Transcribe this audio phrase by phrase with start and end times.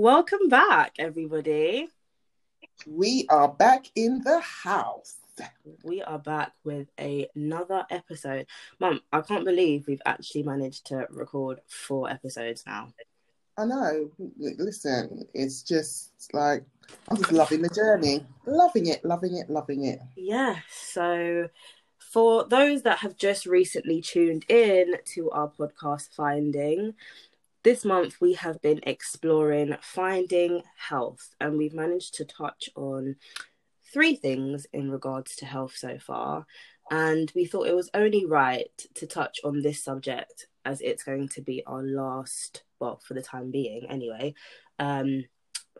[0.00, 1.88] Welcome back, everybody.
[2.86, 5.16] We are back in the house.
[5.82, 8.46] We are back with another episode.
[8.78, 12.92] Mum, I can't believe we've actually managed to record four episodes now.
[13.58, 14.12] I know.
[14.38, 16.62] Listen, it's just like
[17.08, 18.24] I'm just loving the journey.
[18.46, 19.98] Loving it, loving it, loving it.
[20.14, 20.58] Yeah.
[20.70, 21.48] So,
[21.98, 26.94] for those that have just recently tuned in to our podcast Finding,
[27.64, 33.16] this month we have been exploring finding health, and we've managed to touch on
[33.92, 36.46] three things in regards to health so far.
[36.90, 41.28] And we thought it was only right to touch on this subject as it's going
[41.30, 44.34] to be our last, well, for the time being anyway,
[44.78, 45.24] um,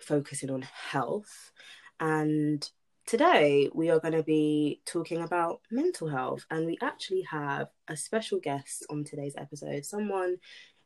[0.01, 1.52] focusing on health.
[2.01, 2.69] And
[3.07, 6.45] today we are going to be talking about mental health.
[6.51, 10.37] And we actually have a special guest on today's episode, someone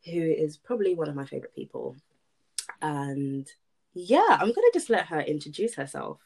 [0.05, 1.97] who is probably one of my favorite people.
[2.81, 3.47] And
[3.95, 6.19] yeah, I'm going to just let her introduce herself.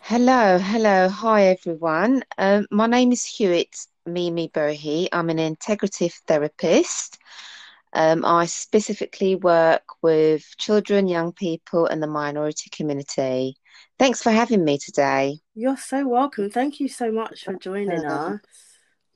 [0.00, 2.24] Hello, hello, hi everyone.
[2.36, 5.08] Um, my name is Hewitt Mimi Burhi.
[5.12, 7.18] I'm an integrative therapist.
[7.92, 13.56] Um, I specifically work with children, young people, and the minority community.
[13.98, 15.38] Thanks for having me today.
[15.54, 16.50] You're so welcome.
[16.50, 18.40] Thank you so much for joining us.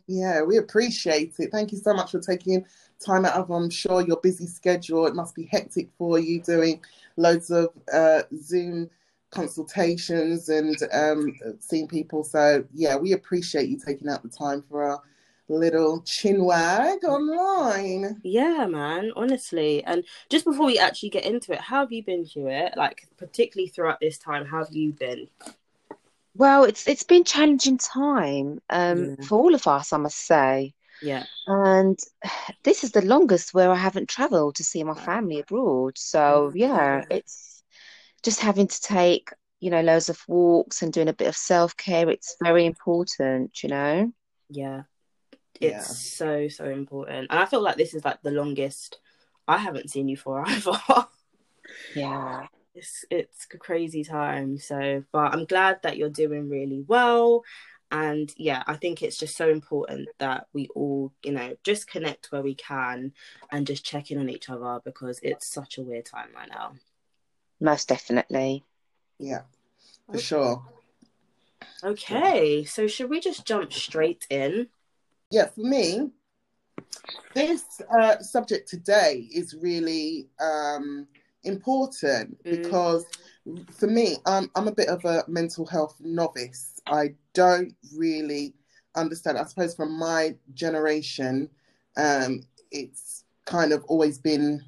[0.07, 1.51] Yeah, we appreciate it.
[1.51, 2.65] Thank you so much for taking
[3.05, 5.07] time out of, I'm sure, your busy schedule.
[5.07, 6.81] It must be hectic for you doing
[7.17, 8.89] loads of uh, Zoom
[9.31, 12.23] consultations and um, seeing people.
[12.23, 15.03] So, yeah, we appreciate you taking out the time for our
[15.49, 18.21] little chin wag online.
[18.23, 19.83] Yeah, man, honestly.
[19.85, 22.77] And just before we actually get into it, how have you been, Hewitt?
[22.77, 25.29] Like, particularly throughout this time, how have you been?
[26.37, 29.25] Well, it's it's been challenging time um, Yeah.
[29.27, 30.75] for all of us, I must say.
[31.03, 31.25] Yeah.
[31.47, 31.99] And
[32.63, 35.99] this is the longest where I haven't traveled to see my family abroad.
[35.99, 37.63] So yeah, it's
[38.23, 42.09] just having to take, you know, loads of walks and doing a bit of self-care.
[42.11, 44.13] It's very important, you know.
[44.49, 44.83] Yeah.
[45.61, 45.79] Yeah.
[45.79, 47.29] It's so, so important.
[47.31, 48.99] And I feel like this is like the longest
[49.49, 50.79] I haven't seen you for either.
[51.95, 52.47] Yeah.
[52.77, 54.59] It's it's a crazy time.
[54.59, 57.43] So, but I'm glad that you're doing really well.
[57.91, 62.33] And yeah, I think it's just so important that we all, you know, just connect
[62.33, 63.13] where we can
[63.53, 66.73] and just check in on each other because it's such a weird time right now.
[67.61, 68.65] Most definitely.
[69.19, 69.43] Yeah,
[70.11, 70.65] for sure.
[71.85, 74.67] Okay, so should we just jump straight in?
[75.31, 76.11] Yeah, for me,
[77.35, 77.65] this
[77.97, 81.07] uh, subject today is really um,
[81.47, 82.63] important Mm.
[82.63, 83.05] because
[83.73, 86.81] for me, I'm, I'm a bit of a mental health novice.
[86.87, 88.55] I don't really
[88.97, 89.39] understand.
[89.39, 91.49] I suppose from my generation,
[91.97, 94.65] um, it's kind of always been,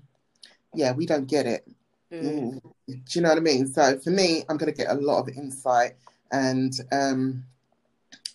[0.75, 1.66] yeah, we don't get it.
[2.12, 2.61] Mm.
[2.87, 3.66] Do you know what I mean?
[3.66, 5.97] So for me, I'm going to get a lot of insight
[6.31, 7.45] and um,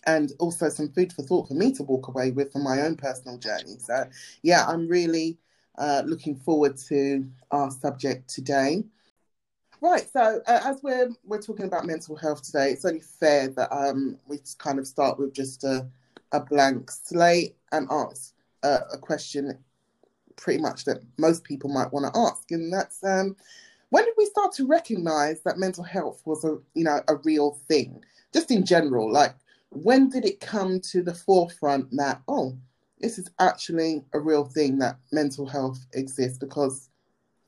[0.06, 2.96] and also some food for thought for me to walk away with for my own
[2.96, 3.76] personal journey.
[3.78, 4.06] So
[4.42, 5.38] yeah, I'm really
[5.78, 8.84] uh, looking forward to our subject today.
[9.80, 13.70] Right, so uh, as we're we're talking about mental health today, it's only fair that
[13.70, 15.86] um, we kind of start with just a
[16.32, 19.58] a blank slate and ask uh, a question,
[20.36, 23.36] pretty much that most people might want to ask, and that's um,
[23.90, 27.58] when did we start to recognise that mental health was a you know a real
[27.68, 28.02] thing,
[28.32, 29.34] just in general, like
[29.70, 32.56] when did it come to the forefront that oh
[33.00, 36.88] this is actually a real thing that mental health exists because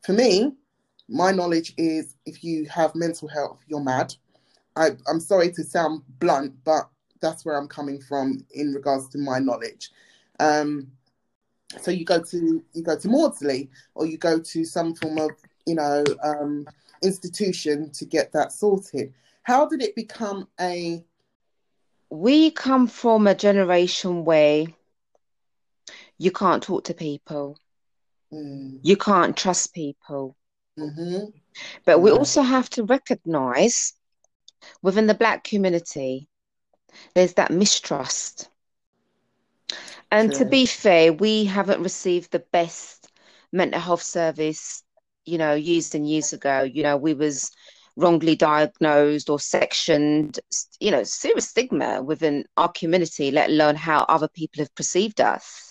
[0.03, 0.53] for me
[1.09, 4.15] my knowledge is if you have mental health you're mad.
[4.77, 6.89] I, i'm sorry to sound blunt but
[7.21, 9.91] that's where i'm coming from in regards to my knowledge.
[10.39, 10.89] Um,
[11.81, 15.31] so you go to you go to maudsley or you go to some form of
[15.67, 16.67] you know um,
[17.03, 19.13] institution to get that sorted.
[19.43, 21.05] How did it become a
[22.11, 24.67] We come from a generation where
[26.19, 27.59] you can't talk to people,
[28.33, 30.37] mm, you can't trust people.
[30.77, 31.33] mhm,
[31.85, 33.95] But we also have to recognize
[34.83, 36.29] within the Black community,
[37.15, 38.49] there's that mistrust.
[40.11, 43.09] And to be fair, we haven't received the best
[43.53, 44.83] mental health service,
[45.25, 46.63] you know, years and years ago.
[46.63, 47.51] You know, we was
[47.97, 50.39] wrongly diagnosed or sectioned,
[50.81, 55.66] you know, serious stigma within our community, let alone how other people have perceived us.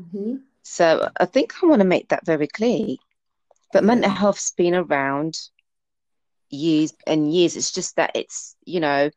[0.00, 0.42] Mhm.
[0.62, 2.96] So I think I want to make that very clear.
[3.72, 5.38] But mental health's been around
[6.50, 7.56] years and years.
[7.56, 9.10] It's just that it's, you know,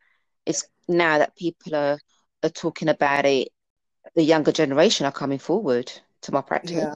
[0.46, 2.00] it's now that people are
[2.44, 3.50] are talking about it,
[4.16, 5.92] the younger generation are coming forward
[6.22, 6.76] to my practice.
[6.76, 6.94] Yeah.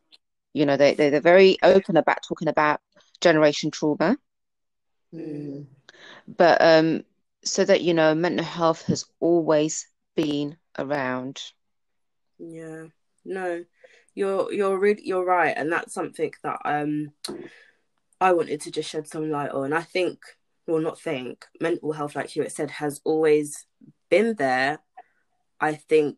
[0.53, 2.79] You know, they, they, they're very open about talking about
[3.21, 4.17] generation trauma.
[5.13, 5.65] Mm.
[6.27, 7.03] But um,
[7.43, 11.41] so that, you know, mental health has always been around.
[12.39, 12.87] Yeah.
[13.25, 13.63] No,
[14.15, 17.11] you're you're really you're right, and that's something that um
[18.21, 19.73] I wanted to just shed some light on.
[19.73, 20.19] I think,
[20.67, 23.65] well, not think, mental health, like you said, has always
[24.09, 24.77] been there.
[25.59, 26.17] I think,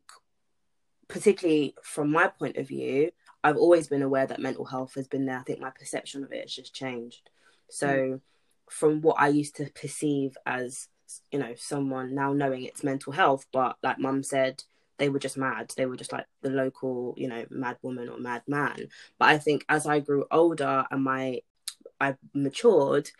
[1.07, 3.11] particularly from my point of view,
[3.41, 5.39] I've always been aware that mental health has been there.
[5.39, 7.29] I think my perception of it has just changed.
[7.69, 8.21] So, mm.
[8.69, 10.89] from what I used to perceive as,
[11.31, 14.63] you know, someone now knowing it's mental health, but like mum said,
[15.03, 15.73] they were just mad.
[15.75, 18.87] They were just like the local, you know, mad woman or mad man.
[19.19, 21.41] But I think as I grew older and my
[21.99, 23.11] I matured,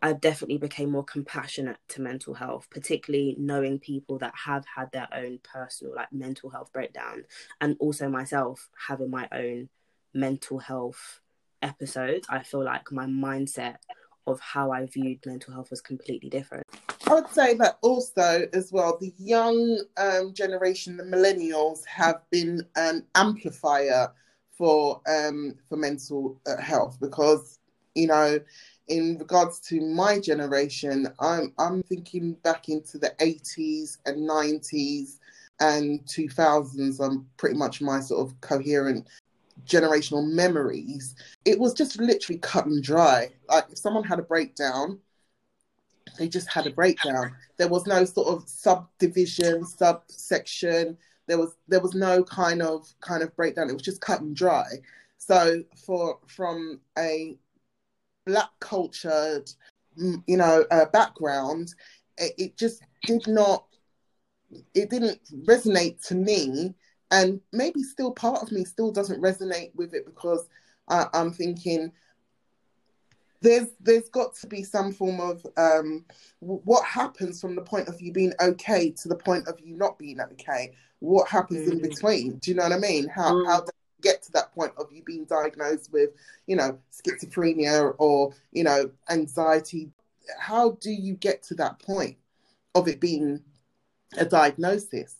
[0.00, 5.08] I definitely became more compassionate to mental health, particularly knowing people that have had their
[5.12, 7.24] own personal like mental health breakdown,
[7.60, 9.68] and also myself having my own
[10.12, 11.20] mental health
[11.60, 12.24] episodes.
[12.30, 13.78] I feel like my mindset
[14.26, 16.64] of how I viewed mental health was completely different.
[17.06, 22.66] I would say that also as well, the young um, generation, the millennials, have been
[22.76, 24.12] an amplifier
[24.56, 27.58] for um, for mental uh, health because
[27.94, 28.40] you know,
[28.88, 35.18] in regards to my generation, I'm I'm thinking back into the 80s and 90s
[35.60, 37.00] and 2000s.
[37.00, 39.08] I'm pretty much my sort of coherent
[39.66, 41.14] generational memories.
[41.44, 43.30] It was just literally cut and dry.
[43.48, 44.98] Like if someone had a breakdown,
[46.18, 47.34] they just had a breakdown.
[47.56, 50.96] There was no sort of subdivision, subsection.
[51.26, 53.70] There was there was no kind of kind of breakdown.
[53.70, 54.66] It was just cut and dry.
[55.18, 57.38] So for from a
[58.26, 59.50] black cultured,
[59.96, 61.74] you know, uh, background,
[62.18, 63.64] it, it just did not,
[64.74, 66.74] it didn't resonate to me.
[67.14, 70.48] And maybe still part of me still doesn't resonate with it because
[70.88, 71.92] I, I'm thinking,
[73.40, 76.04] there's there's got to be some form of um,
[76.40, 79.96] what happens from the point of you being okay to the point of you not
[79.96, 80.72] being okay.
[80.98, 81.72] What happens mm.
[81.72, 82.38] in between?
[82.38, 83.06] Do you know what I mean?
[83.06, 83.46] How mm.
[83.46, 83.64] how
[84.02, 86.10] get to that point of you being diagnosed with,
[86.46, 89.90] you know, schizophrenia or, you know, anxiety?
[90.38, 92.16] How do you get to that point
[92.74, 93.40] of it being
[94.16, 95.16] a diagnosis?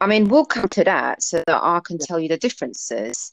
[0.00, 3.32] I mean, we'll come to that so that I can tell you the differences.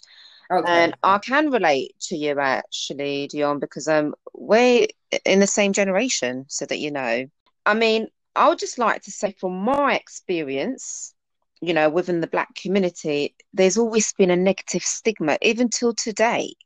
[0.51, 0.69] Okay.
[0.69, 4.87] And I can relate to you actually, Dion, because um we're
[5.25, 7.25] in the same generation, so that you know.
[7.65, 11.13] I mean, I would just like to say from my experience,
[11.61, 16.11] you know, within the black community, there's always been a negative stigma, even till to
[16.11, 16.57] date.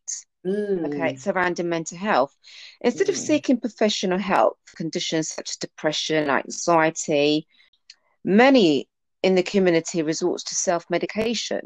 [0.46, 0.88] Mm.
[0.88, 2.36] Okay, surrounding mental health.
[2.82, 3.10] Instead mm.
[3.10, 7.48] of seeking professional help for conditions such as depression, anxiety,
[8.24, 8.88] many
[9.26, 11.66] in the community resorts to self-medication.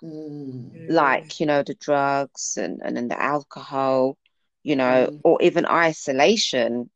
[0.00, 0.86] Mm.
[0.88, 4.16] Like, you know, the drugs and, and then the alcohol,
[4.62, 5.20] you know, mm.
[5.24, 6.88] or even isolation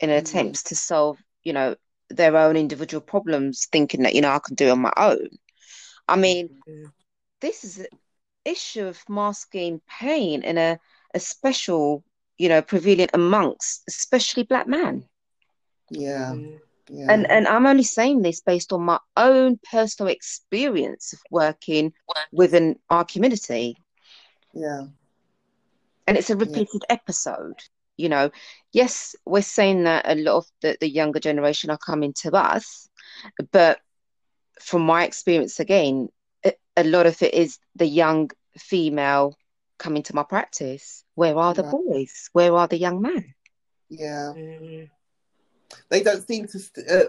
[0.00, 0.18] in mm.
[0.18, 1.76] attempts to solve, you know,
[2.10, 5.28] their own individual problems, thinking that you know I can do it on my own.
[6.08, 6.60] I mean,
[7.40, 7.86] this is an
[8.44, 10.78] issue of masking pain in a
[11.14, 12.02] a special,
[12.38, 15.08] you know, prevalent amongst especially black men.
[15.90, 16.34] Yeah.
[16.90, 16.98] Mm-hmm.
[16.98, 17.06] Yeah.
[17.12, 21.92] And and I'm only saying this based on my own personal experience of working
[22.32, 23.76] within our community.
[24.52, 24.86] Yeah.
[26.06, 26.96] And it's a repeated yeah.
[26.96, 27.60] episode
[27.96, 28.30] you know
[28.72, 32.88] yes we're saying that a lot of the, the younger generation are coming to us
[33.52, 33.78] but
[34.60, 36.08] from my experience again
[36.76, 39.36] a lot of it is the young female
[39.78, 43.34] coming to my practice where are the boys where are the young men
[43.88, 44.88] yeah mm.
[45.90, 47.04] They don't seem to st- uh,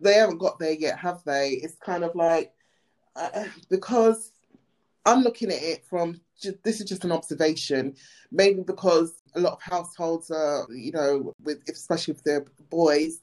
[0.00, 1.50] they haven't got there yet have they?
[1.62, 2.52] It's kind of like
[3.14, 4.32] uh, because
[5.06, 6.20] i'm looking at it from
[6.62, 7.94] this is just an observation,
[8.30, 13.20] mainly because a lot of households are, you know, with especially if they're boys,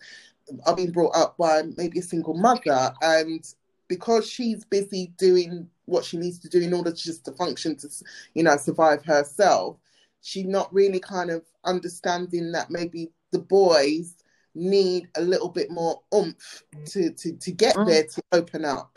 [0.65, 3.53] are being brought up by maybe a single mother, and
[3.87, 7.75] because she's busy doing what she needs to do in order to just to function
[7.75, 7.89] to,
[8.33, 9.77] you know, survive herself,
[10.21, 14.15] she's not really kind of understanding that maybe the boys
[14.55, 17.87] need a little bit more oomph to to to get mm.
[17.87, 18.93] there to open up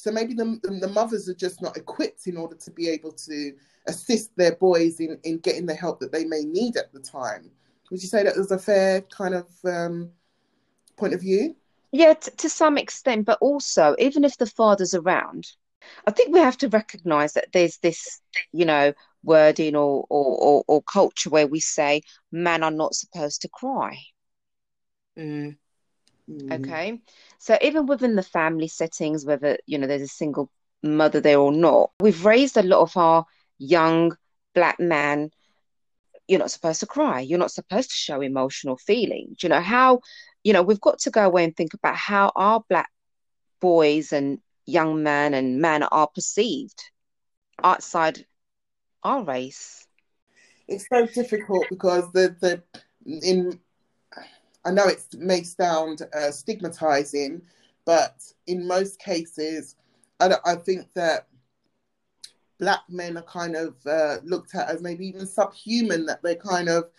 [0.00, 3.52] so maybe the, the mothers are just not equipped in order to be able to
[3.86, 7.50] assist their boys in, in getting the help that they may need at the time.
[7.90, 10.10] Would you say that was a fair kind of um,
[10.96, 11.54] point of view?
[11.92, 15.48] Yeah, t- to some extent, but also, even if the father's around,
[16.06, 18.20] I think we have to recognize that there's this,
[18.52, 22.02] you know, wording or, or, or, or culture where we say
[22.32, 23.98] men are not supposed to cry.
[25.20, 25.56] Mm.
[26.28, 26.60] Mm.
[26.60, 27.00] Okay.
[27.38, 30.50] So even within the family settings, whether, you know, there's a single
[30.82, 33.26] mother there or not, we've raised a lot of our
[33.58, 34.16] young
[34.54, 35.30] black man,
[36.28, 37.20] you're not supposed to cry.
[37.20, 39.42] You're not supposed to show emotional feelings.
[39.42, 40.00] You know, how,
[40.44, 42.90] you know, we've got to go away and think about how our black
[43.60, 46.82] boys and young men and men are perceived
[47.62, 48.24] outside
[49.02, 49.86] our race.
[50.68, 52.62] It's so difficult because the the
[53.04, 53.58] in
[54.64, 57.42] I know it may sound uh, stigmatizing,
[57.84, 59.76] but in most cases,
[60.20, 61.26] I, I think that
[62.58, 66.68] black men are kind of uh, looked at as maybe even subhuman, that they're kind
[66.68, 66.90] of,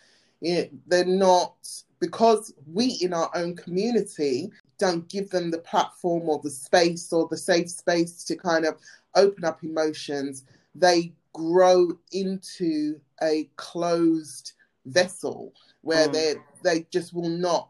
[0.41, 1.55] you know, they're not,
[1.99, 7.27] because we in our own community don't give them the platform or the space or
[7.29, 8.75] the safe space to kind of
[9.15, 14.53] open up emotions, they grow into a closed
[14.85, 16.13] vessel where mm.
[16.13, 17.69] they they just will not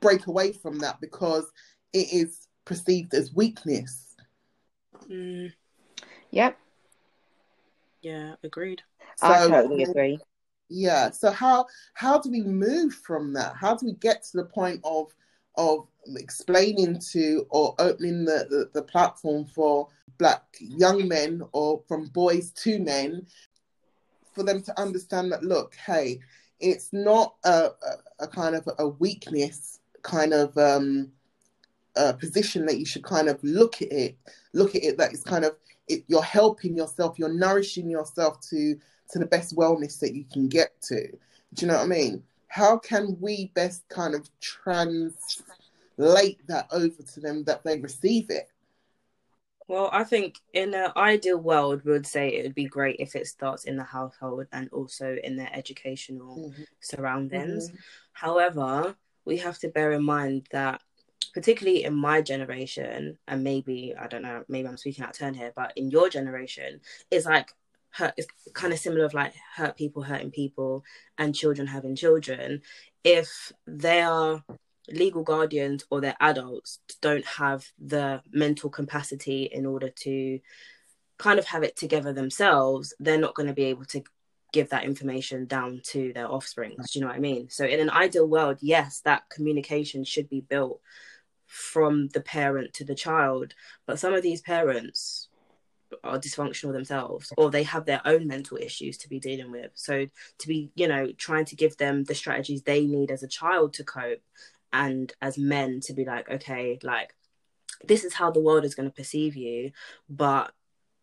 [0.00, 1.50] break away from that because
[1.92, 4.16] it is perceived as weakness.
[5.08, 5.52] Mm.
[6.30, 6.58] Yep.
[8.02, 8.82] Yeah, agreed.
[9.16, 10.18] So, I totally agree.
[10.68, 11.10] Yeah.
[11.10, 13.54] So how how do we move from that?
[13.56, 15.12] How do we get to the point of
[15.56, 22.06] of explaining to or opening the, the, the platform for black young men or from
[22.06, 23.26] boys to men
[24.32, 26.20] for them to understand that look, hey,
[26.60, 27.70] it's not a,
[28.18, 31.10] a, kind of a weakness kind of um,
[32.18, 34.16] position that you should kind of look at it,
[34.52, 35.56] look at it that it's kind of
[35.88, 38.76] it, you're helping yourself, you're nourishing yourself to
[39.10, 41.10] to the best wellness that you can get to.
[41.54, 42.22] Do you know what I mean?
[42.46, 45.16] How can we best kind of translate
[46.46, 48.48] that over to them that they receive it?
[49.70, 53.14] Well, I think in an ideal world, we would say it would be great if
[53.14, 56.62] it starts in the household and also in their educational mm-hmm.
[56.80, 57.68] surroundings.
[57.68, 57.76] Mm-hmm.
[58.12, 60.80] However, we have to bear in mind that
[61.34, 65.34] particularly in my generation and maybe i don't know maybe i'm speaking out of turn
[65.34, 66.80] here but in your generation
[67.12, 67.52] it's like
[67.90, 70.82] hurt it's kind of similar of like hurt people hurting people
[71.18, 72.62] and children having children
[73.04, 74.42] if they are
[74.88, 80.40] legal guardians or their adults don't have the mental capacity in order to
[81.18, 84.02] kind of have it together themselves they're not going to be able to
[84.52, 86.74] give that information down to their offspring.
[86.76, 87.48] Do you know what I mean?
[87.50, 90.80] So in an ideal world, yes, that communication should be built
[91.46, 93.54] from the parent to the child.
[93.86, 95.28] But some of these parents
[96.04, 99.72] are dysfunctional themselves or they have their own mental issues to be dealing with.
[99.74, 100.06] So
[100.38, 103.74] to be, you know, trying to give them the strategies they need as a child
[103.74, 104.22] to cope
[104.72, 107.14] and as men to be like, okay, like
[107.84, 109.72] this is how the world is going to perceive you,
[110.08, 110.52] but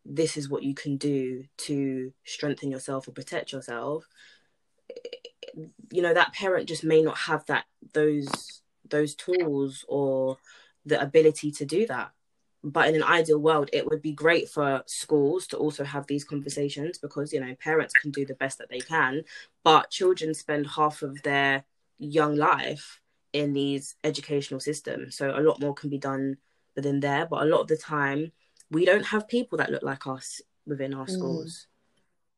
[0.05, 4.07] this is what you can do to strengthen yourself or protect yourself.
[5.91, 10.38] You know that parent just may not have that those those tools or
[10.86, 12.12] the ability to do that.
[12.63, 16.24] But in an ideal world it would be great for schools to also have these
[16.24, 19.24] conversations because you know parents can do the best that they can
[19.63, 21.63] but children spend half of their
[22.00, 23.00] young life
[23.38, 26.38] in these educational systems so a lot more can be done
[26.75, 28.32] within there but a lot of the time
[28.70, 31.10] we don't have people that look like us within our mm.
[31.12, 31.67] schools.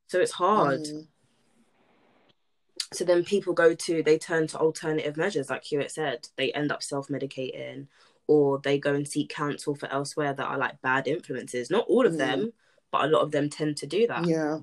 [0.08, 0.82] So it's hard.
[0.82, 1.08] Mm.
[2.91, 6.27] So then people go to, they turn to alternative measures, like Hewitt said.
[6.38, 7.88] They end up self medicating
[8.27, 11.70] or they go and seek counsel for elsewhere that are like bad influences.
[11.70, 12.18] Not all of mm.
[12.18, 12.53] them,
[12.91, 14.25] but a lot of them tend to do that.
[14.25, 14.60] Yeah.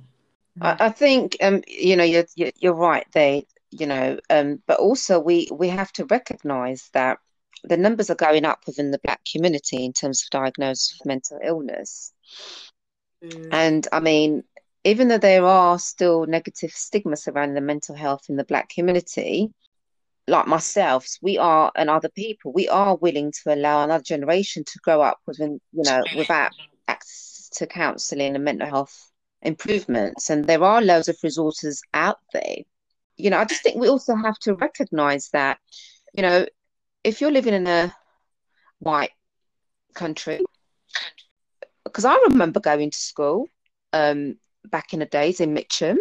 [0.61, 3.43] I, I think, um, you know, you're, you're right there,
[3.79, 7.19] you know, um, but also we, we have to recognize that
[7.65, 11.39] the numbers are going up within the black community in terms of diagnosis of mental
[11.43, 12.13] illness.
[13.23, 13.49] Mm.
[13.53, 14.45] And I mean,
[14.85, 19.53] even though there are still negative stigmas around the mental health in the black community,
[20.29, 24.79] like myself, we are and other people, we are willing to allow another generation to
[24.83, 26.53] grow up within, you know, without
[26.89, 29.11] access to counselling and mental health
[29.43, 30.31] improvements.
[30.31, 32.59] And there are loads of resources out there.
[33.17, 35.59] You know, I just think we also have to recognise that,
[36.13, 36.47] you know,
[37.03, 37.95] if you're living in a
[38.79, 39.13] white
[39.95, 40.41] country,
[41.85, 43.49] because I remember going to school
[43.93, 45.99] um, back in the days in Mitcham,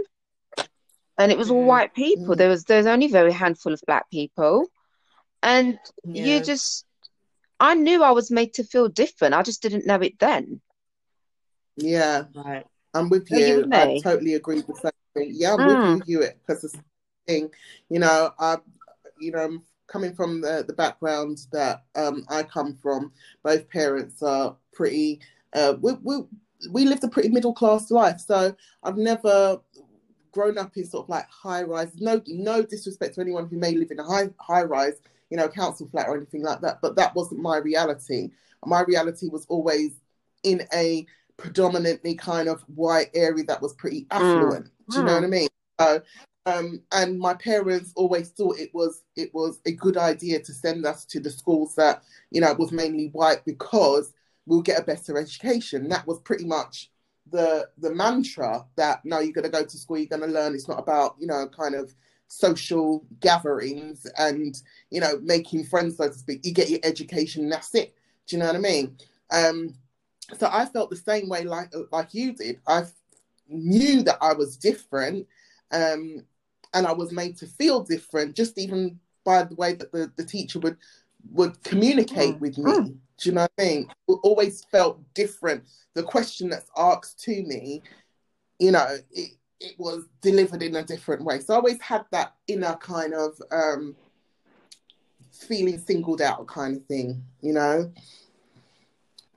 [1.18, 1.68] and it was all mm.
[1.68, 2.36] white people.
[2.36, 2.38] Mm.
[2.38, 4.68] There was there's only very handful of black people,
[5.42, 6.26] and yeah.
[6.26, 6.86] you just
[7.60, 9.34] I knew I was made to feel different.
[9.34, 10.62] I just didn't know it then.
[11.78, 12.66] Yeah, right.
[12.94, 13.38] I'm with you.
[13.38, 14.96] you with I totally agree with that.
[15.16, 16.00] Yeah, I'm mm.
[16.00, 16.78] with you, because the
[17.28, 17.52] thing,
[17.90, 18.58] you know, I,
[19.20, 23.12] you know, coming from the, the background that um, I come from,
[23.44, 25.22] both parents are pretty.
[25.54, 26.16] Uh, we, we
[26.72, 29.60] we lived a pretty middle class life, so I've never
[30.32, 31.92] grown up in sort of like high rise.
[32.00, 34.96] No no disrespect to anyone who may live in a high high rise,
[35.30, 38.32] you know, council flat or anything like that, but that wasn't my reality.
[38.66, 39.92] My reality was always
[40.44, 41.06] in a
[41.38, 44.66] predominantly kind of white area that was pretty affluent.
[44.66, 44.70] Mm.
[44.92, 45.48] Do you know what I mean?
[45.80, 46.02] So,
[46.46, 50.86] um, and my parents always thought it was it was a good idea to send
[50.86, 54.14] us to the schools that you know was mainly white because
[54.46, 55.90] we'll get a better education.
[55.90, 56.92] That was pretty much
[57.32, 60.54] the the mantra that no, you're going to go to school, you're going to learn.
[60.54, 61.94] It's not about you know kind of
[62.28, 64.56] social gatherings and
[64.92, 66.46] you know making friends, so to speak.
[66.46, 67.96] You get your education, that's it.
[68.28, 68.98] Do you know what I mean?
[69.32, 69.76] Um,
[70.38, 72.60] so I felt the same way like like you did.
[72.68, 72.84] I
[73.48, 75.28] knew that I was different,
[75.72, 76.24] um,
[76.76, 80.26] and I was made to feel different just even by the way that the, the
[80.26, 80.78] teacher would
[81.32, 82.40] would communicate mm.
[82.40, 82.72] with me.
[82.72, 82.98] Mm.
[83.18, 83.88] Do you know what I mean?
[84.08, 85.64] Always felt different.
[85.96, 87.82] The question that's asked to me,
[88.60, 91.40] you know, it, it was delivered in a different way.
[91.40, 93.96] So I always had that inner kind of um,
[95.32, 97.92] feeling singled out kind of thing, you know.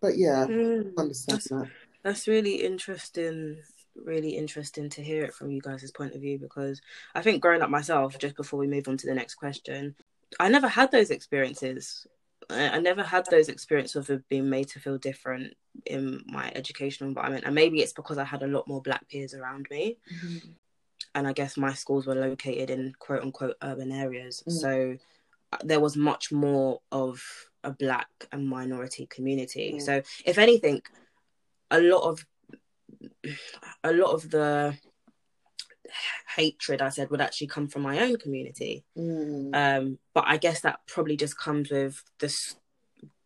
[0.00, 1.70] But yeah, mm, understand that's, that.
[2.02, 3.58] That's really interesting.
[4.04, 6.80] Really interesting to hear it from you guys' point of view because
[7.14, 9.94] I think growing up myself, just before we move on to the next question,
[10.38, 12.06] I never had those experiences.
[12.50, 17.44] I, never had those experiences of being made to feel different in my educational environment,
[17.44, 19.98] and maybe it's because I had a lot more black peers around me.
[20.12, 20.50] Mm-hmm.
[21.14, 24.42] And I guess my schools were located in quote unquote urban areas.
[24.46, 24.52] Mm.
[24.52, 24.96] So
[25.52, 27.22] uh, there was much more of
[27.64, 29.74] a black and minority community.
[29.74, 29.82] Mm.
[29.82, 30.82] So if anything,
[31.70, 32.24] a lot of
[33.84, 34.76] a lot of the
[36.36, 38.84] hatred I said would actually come from my own community.
[38.96, 39.54] Mm.
[39.54, 42.56] Um, but I guess that probably just comes with this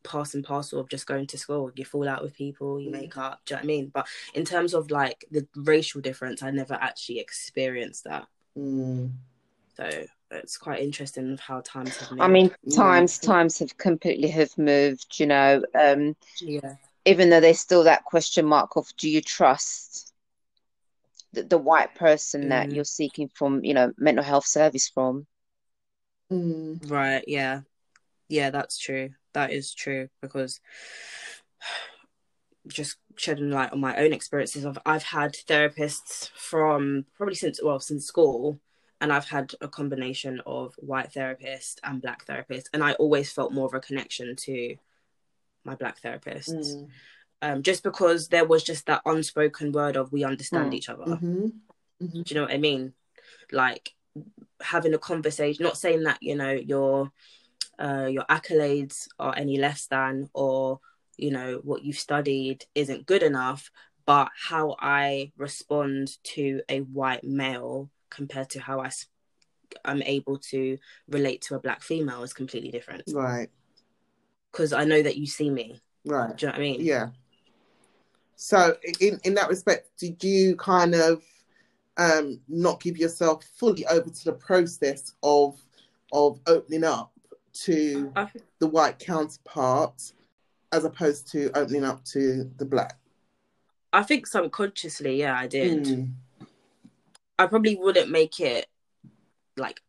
[0.05, 1.71] pass and parcel of just going to school.
[1.75, 3.01] You fall out with people, you mm.
[3.01, 3.41] make up.
[3.45, 3.91] Do you know what I mean?
[3.93, 8.27] But in terms of like the racial difference, I never actually experienced that.
[8.57, 9.13] Mm.
[9.77, 12.23] So it's quite interesting how times have moved.
[12.23, 15.19] I mean, times times have completely have moved.
[15.19, 16.75] You know, um, yeah.
[17.05, 20.13] Even though there's still that question mark of do you trust
[21.33, 22.49] the, the white person mm.
[22.51, 25.27] that you're seeking from, you know, mental health service from?
[26.31, 26.91] Mm.
[26.91, 27.25] Right.
[27.27, 27.63] Yeah.
[28.29, 29.11] Yeah, that's true.
[29.35, 30.61] That is true because
[32.69, 37.81] just shedding light on my own experiences of I've had therapists from probably since well
[37.81, 38.61] since school
[39.03, 43.53] and I've had a combination of white therapist and black therapist, and I always felt
[43.53, 44.77] more of a connection to
[45.65, 46.89] my black therapists, mm.
[47.43, 50.75] um, just because there was just that unspoken word of we understand mm.
[50.75, 51.05] each other.
[51.05, 51.47] Mm-hmm.
[52.03, 52.23] Mm-hmm.
[52.23, 52.93] Do you know what I mean?
[53.51, 53.95] Like
[54.61, 57.13] having a conversation, not saying that you know your
[57.79, 60.81] uh, your accolades are any less than, or
[61.17, 63.71] you know what you've studied isn't good enough,
[64.07, 68.91] but how I respond to a white male compared to how I
[69.85, 73.05] I'm able to relate to a black female is completely different.
[73.13, 73.49] Right.
[74.53, 75.81] Because I know that you see me.
[76.05, 76.37] Right.
[76.37, 76.81] Do you know what I mean?
[76.81, 77.09] Yeah.
[78.37, 81.23] So in in that respect, did you kind of
[81.97, 85.61] um not give yourself fully over to the process of
[86.13, 87.13] of opening up
[87.53, 88.13] to
[88.59, 90.13] the white counterpart
[90.73, 92.99] as opposed to opening up to the black?
[93.93, 95.85] I think subconsciously, yeah, I did.
[95.85, 96.13] Mm.
[97.39, 98.67] I probably wouldn't make it
[99.57, 99.83] like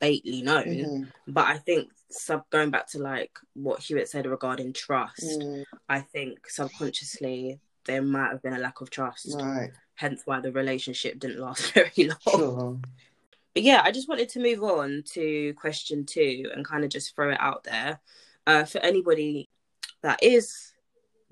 [0.00, 1.02] bately known, mm-hmm.
[1.26, 5.64] but I think sub going back to like what Hewitt said regarding trust, mm.
[5.88, 9.34] I think subconsciously there might have been a lack of trust.
[9.38, 9.70] Right.
[9.94, 12.38] Hence why the relationship didn't last very long.
[12.38, 12.78] Sure.
[13.54, 17.14] But yeah, I just wanted to move on to question two and kind of just
[17.14, 18.00] throw it out there.
[18.46, 19.48] Uh, for anybody
[20.02, 20.72] that is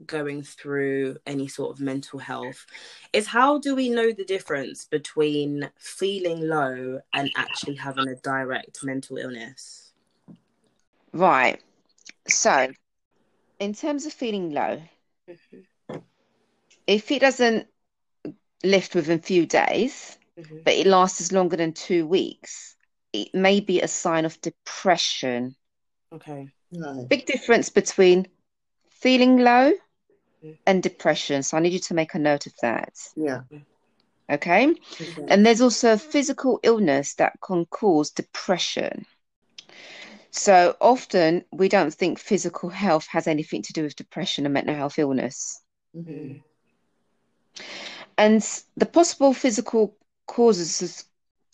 [0.05, 2.67] going through any sort of mental health
[3.13, 8.85] is how do we know the difference between feeling low and actually having a direct
[8.85, 9.93] mental illness?
[11.13, 11.63] Right.
[12.29, 12.73] So,
[13.59, 14.83] in terms of feeling low,
[15.31, 15.99] mm-hmm.
[16.87, 17.67] if it doesn't
[18.63, 20.59] lift within a few days, mm-hmm.
[20.65, 22.77] but it lasts longer than two weeks,
[23.13, 25.57] it may be a sign of depression.
[26.13, 26.49] Okay.
[27.09, 28.27] Big difference between
[28.91, 29.73] feeling low
[30.66, 31.42] and depression.
[31.42, 32.94] So I need you to make a note of that.
[33.16, 33.42] Yeah.
[34.31, 34.66] Okay.
[34.66, 35.25] okay.
[35.29, 39.07] And there's also a physical illness that can cause depression.
[40.31, 44.75] So often we don't think physical health has anything to do with depression and mental
[44.75, 45.62] health illness.
[45.96, 46.38] Mm-hmm.
[48.18, 49.96] And the possible physical
[50.27, 51.05] causes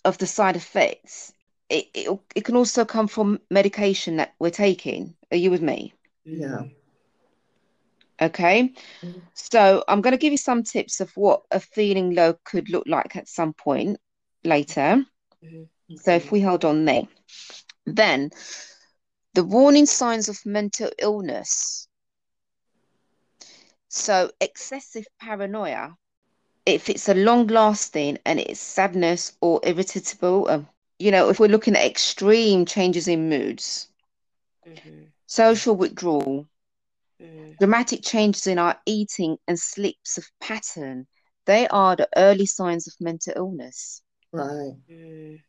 [0.03, 1.31] of the side effects,
[1.69, 5.15] it, it, it can also come from medication that we're taking.
[5.31, 5.93] Are you with me?
[6.25, 6.63] Yeah.
[8.23, 9.19] Okay, mm-hmm.
[9.33, 12.85] so I'm going to give you some tips of what a feeling low could look
[12.87, 13.99] like at some point
[14.43, 15.05] later.
[15.43, 15.63] Mm-hmm.
[15.95, 17.03] So if we hold on there,
[17.85, 18.31] then
[19.33, 21.87] the warning signs of mental illness.
[23.89, 25.97] So excessive paranoia,
[26.65, 30.67] if it's a long lasting and it's sadness or irritable, um,
[30.99, 33.89] you know, if we're looking at extreme changes in moods,
[34.65, 35.11] Mhm.
[35.27, 36.47] social withdrawal,
[37.21, 37.57] Mm.
[37.59, 41.07] dramatic changes in our eating and sleeps of pattern,
[41.45, 44.01] they are the early signs of mental illness.
[44.31, 44.73] Right.
[44.89, 45.39] Mm.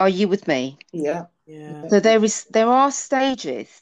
[0.00, 0.78] Are you with me?
[0.92, 1.26] Yeah.
[1.46, 1.88] Yeah.
[1.90, 3.80] So there is there are stages.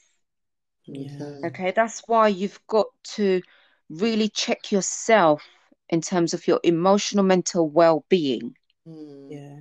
[0.86, 1.06] Yeah.
[1.20, 1.46] Okay.
[1.48, 3.40] Okay, that's why you've got to
[3.88, 5.42] really check yourself
[5.88, 8.54] in terms of your emotional mental well-being.
[8.86, 9.30] Mm.
[9.30, 9.58] Yeah.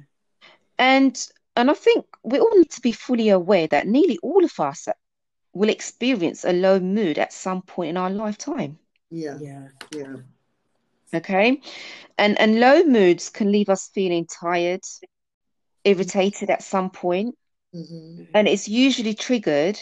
[0.78, 4.60] And and I think we all need to be fully aware that nearly all of
[4.60, 4.88] us
[5.54, 8.80] will experience a low mood at some point in our lifetime.
[9.10, 9.40] Yeah.
[9.40, 9.70] Yeah.
[9.92, 10.18] Yeah.
[11.14, 11.62] Okay.
[12.18, 14.82] And and low moods can leave us feeling tired,
[15.84, 17.36] irritated at some point,
[17.74, 19.80] hmm and it's usually triggered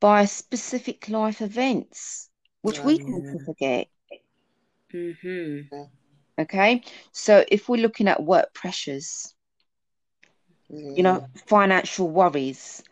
[0.00, 2.30] by specific life events,
[2.62, 3.08] which we Right.
[3.08, 3.88] tend to forget.
[4.94, 5.68] Mm-hmm.
[6.38, 6.82] Okay.
[7.12, 9.34] So if we're looking at work pressures,
[10.94, 12.82] you know, financial worries,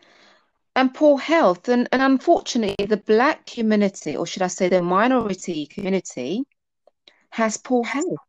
[0.79, 5.65] and poor health, and, and unfortunately, the black community, or should I say the minority
[5.65, 6.45] community,
[7.31, 8.23] has poor health,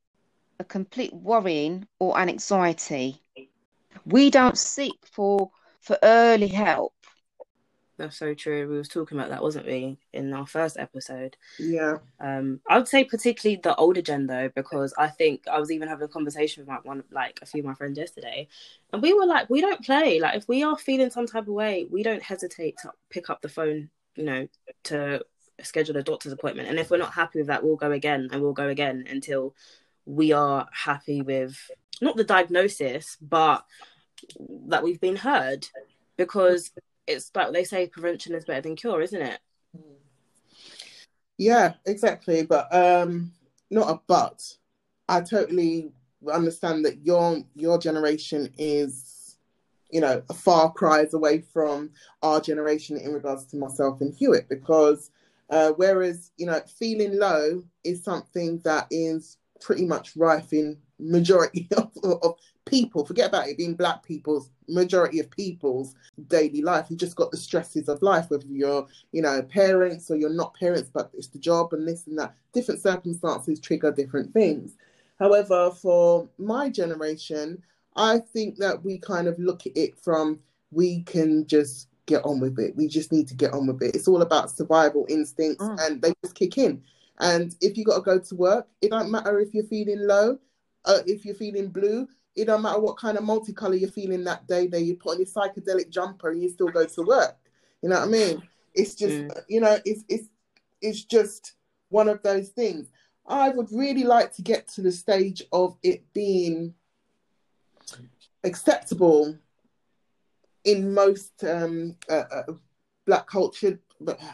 [0.59, 3.23] a complete worrying or an anxiety.
[4.05, 6.93] We don't seek for for early help.
[8.01, 8.67] That's so true.
[8.67, 11.37] We was talking about that, wasn't we, in our first episode?
[11.59, 11.99] Yeah.
[12.19, 15.87] Um, I would say particularly the older gen though, because I think I was even
[15.87, 18.49] having a conversation with like one, like a few of my friends yesterday,
[18.95, 20.19] and we were like, we don't play.
[20.19, 23.43] Like, if we are feeling some type of way, we don't hesitate to pick up
[23.43, 24.49] the phone, you know,
[24.85, 25.23] to
[25.63, 26.71] schedule a doctor's appointment.
[26.71, 29.55] And if we're not happy with that, we'll go again and we'll go again until
[30.07, 33.67] we are happy with not the diagnosis, but
[34.69, 35.69] that we've been heard.
[36.17, 36.71] Because
[37.13, 39.41] it's like they say, prevention is better than cure, isn't it?
[41.39, 42.43] Yeah, exactly.
[42.43, 43.33] But um
[43.71, 44.43] not a but.
[45.09, 45.93] I totally
[46.33, 49.37] understand that your your generation is,
[49.91, 51.91] you know, a far cries away from
[52.23, 55.11] our generation in regards to myself and Hewitt because
[55.51, 61.69] uh, whereas, you know, feeling low is something that is pretty much rife in majority
[61.77, 62.37] of, of
[62.71, 63.05] people.
[63.05, 65.95] Forget about it being black people's majority of people's
[66.29, 66.87] daily life.
[66.89, 70.55] You just got the stresses of life, whether you're you know, parents or you're not
[70.55, 72.35] parents, but it's the job and this and that.
[72.53, 74.77] Different circumstances trigger different things.
[75.19, 77.63] However, for my generation,
[77.97, 80.39] I think that we kind of look at it from
[80.71, 82.75] we can just get on with it.
[82.77, 83.95] We just need to get on with it.
[83.95, 85.79] It's all about survival instincts Mm.
[85.87, 86.83] and they just kick in.
[87.19, 90.39] And if you got to go to work, it don't matter if you're feeling low,
[90.87, 92.09] uh, if you're feeling blue,
[92.41, 94.67] it don't matter what kind of multicolor you're feeling that day.
[94.67, 97.37] That you put on your psychedelic jumper and you still go to work.
[97.83, 98.43] You know what I mean?
[98.75, 99.43] It's just Mm.
[99.49, 100.29] you know, it's it's
[100.81, 101.55] it's just
[101.89, 102.91] one of those things.
[103.27, 106.75] I would really like to get to the stage of it being
[108.43, 109.37] acceptable
[110.65, 112.53] in most um, uh, uh,
[113.07, 113.79] black cultured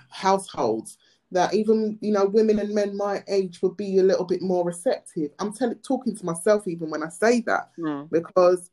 [0.08, 0.98] households
[1.32, 4.64] that even you know women and men my age would be a little bit more
[4.64, 5.30] receptive.
[5.38, 8.10] I'm telling, talking to myself even when I say that Mm.
[8.10, 8.70] because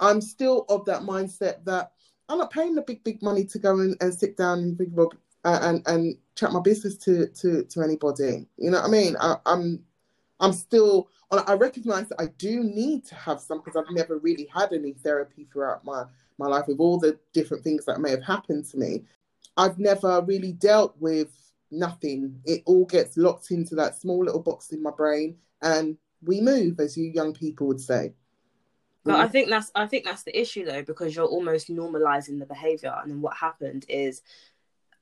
[0.00, 1.92] I'm still of that mindset that
[2.28, 4.92] I'm not paying the big big money to go and, and sit down and think
[4.92, 8.46] about uh, and and chat my business to to to anybody.
[8.56, 9.16] You know what I mean?
[9.20, 9.84] I, I'm
[10.40, 14.48] I'm still I recognize that I do need to have some because I've never really
[14.54, 16.04] had any therapy throughout my
[16.38, 19.04] my life with all the different things that may have happened to me.
[19.56, 21.28] I've never really dealt with
[21.70, 22.40] nothing.
[22.44, 26.80] It all gets locked into that small little box in my brain and we move,
[26.80, 28.12] as you young people would say.
[29.04, 32.46] But I think that's I think that's the issue though, because you're almost normalizing the
[32.46, 34.22] behavior, and then what happened is,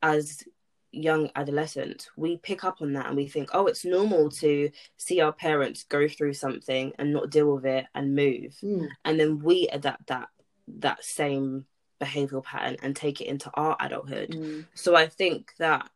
[0.02, 0.44] as
[0.92, 5.20] young adolescents, we pick up on that and we think, oh, it's normal to see
[5.20, 9.40] our parents go through something and not deal with it and move, Mm, and then
[9.40, 10.28] we adapt that
[10.68, 11.64] that same
[12.00, 14.30] behavioral pattern and take it into our adulthood.
[14.30, 15.88] mm, So I think that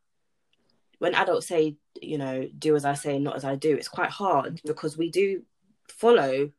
[1.01, 4.11] when adults say, you know, do as I say, not as I do, it's quite
[4.11, 5.43] hard because we do
[5.89, 6.53] follow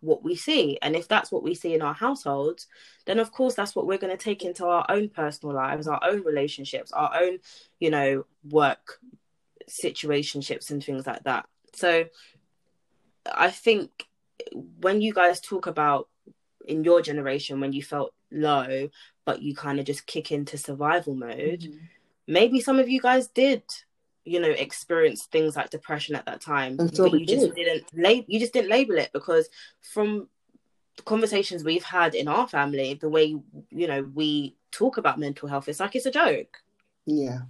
[0.00, 0.78] what we see.
[0.80, 2.68] And if that's what we see in our households,
[3.06, 6.00] then of course that's what we're going to take into our own personal lives, our
[6.04, 7.38] own relationships, our own,
[7.80, 9.00] you know, work
[9.68, 11.46] situationships and things like that.
[11.74, 12.04] So
[13.26, 14.06] I think
[14.80, 16.08] when you guys talk about
[16.66, 18.90] in your generation when you felt low,
[19.24, 21.80] but you kind of just kick into survival mode, mhm.
[22.26, 23.62] Maybe some of you guys did
[24.24, 27.54] you know experience things like depression at that time but you just did.
[27.54, 29.48] didn't label you just didn't label it because
[29.80, 30.28] from
[30.96, 33.36] the conversations we've had in our family the way
[33.70, 36.58] you know we talk about mental health it's like it's a joke
[37.06, 37.40] Yeah.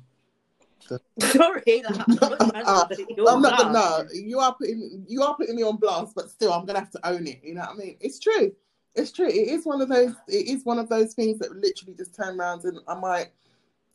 [1.20, 4.08] Sorry, like, I'm not trying to you I'm not gonna blast.
[4.14, 6.90] no, you are putting you are putting me on blast, but still I'm gonna have
[6.90, 7.40] to own it.
[7.42, 7.96] You know what I mean?
[8.00, 8.52] It's true.
[8.94, 9.28] It's true.
[9.28, 12.38] It is one of those it is one of those things that literally just turn
[12.38, 13.28] around and I might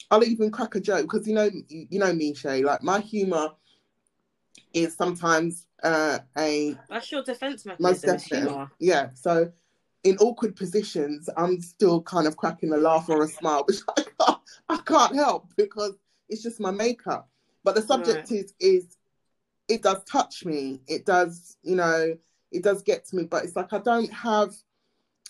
[0.09, 3.49] I'll even crack a joke because you know you know me, Shay, like my humour
[4.73, 8.69] is sometimes uh a That's your defense most mechanism.
[8.79, 9.09] yeah.
[9.13, 9.51] So
[10.03, 14.03] in awkward positions, I'm still kind of cracking a laugh or a smile, which I
[14.03, 15.93] can't, I can't help because
[16.29, 17.29] it's just my makeup.
[17.63, 18.97] But the subject is is
[19.67, 20.81] it does touch me.
[20.87, 22.17] It does, you know,
[22.51, 23.23] it does get to me.
[23.23, 24.55] But it's like I don't have,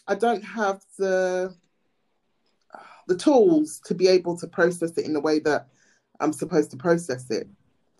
[0.07, 1.55] I don't have the
[3.07, 5.67] the tools to be able to process it in the way that
[6.19, 7.47] I'm supposed to process it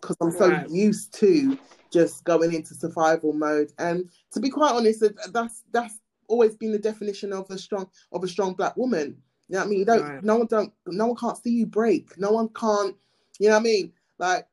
[0.02, 0.70] because I'm so Right.
[0.70, 1.58] used to
[1.92, 3.72] just going into survival mode.
[3.80, 8.24] And to be quite honest, that's that's always been the definition of a strong of
[8.24, 9.18] a strong black woman.
[9.48, 9.80] You know what I mean?
[9.80, 10.24] You don't Right.
[10.24, 12.18] no one don't no one can't see you break.
[12.18, 12.96] No one can't,
[13.40, 13.94] you know what I mean?
[14.20, 14.48] Like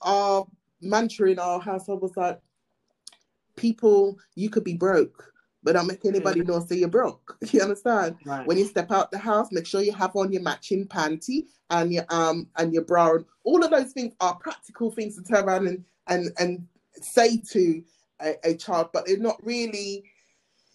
[0.00, 0.46] our
[0.80, 2.40] mantra in our household was like
[3.56, 5.29] people you could be broke,
[5.62, 7.36] but don't make anybody know say you're broke.
[7.52, 8.16] You understand?
[8.24, 8.46] Right.
[8.46, 11.92] When you step out the house, make sure you have on your matching panty and
[11.92, 13.16] your um and your bra.
[13.16, 16.66] And all of those things are practical things to turn around and and and
[17.00, 17.82] say to
[18.20, 20.04] a, a child, but they're not really.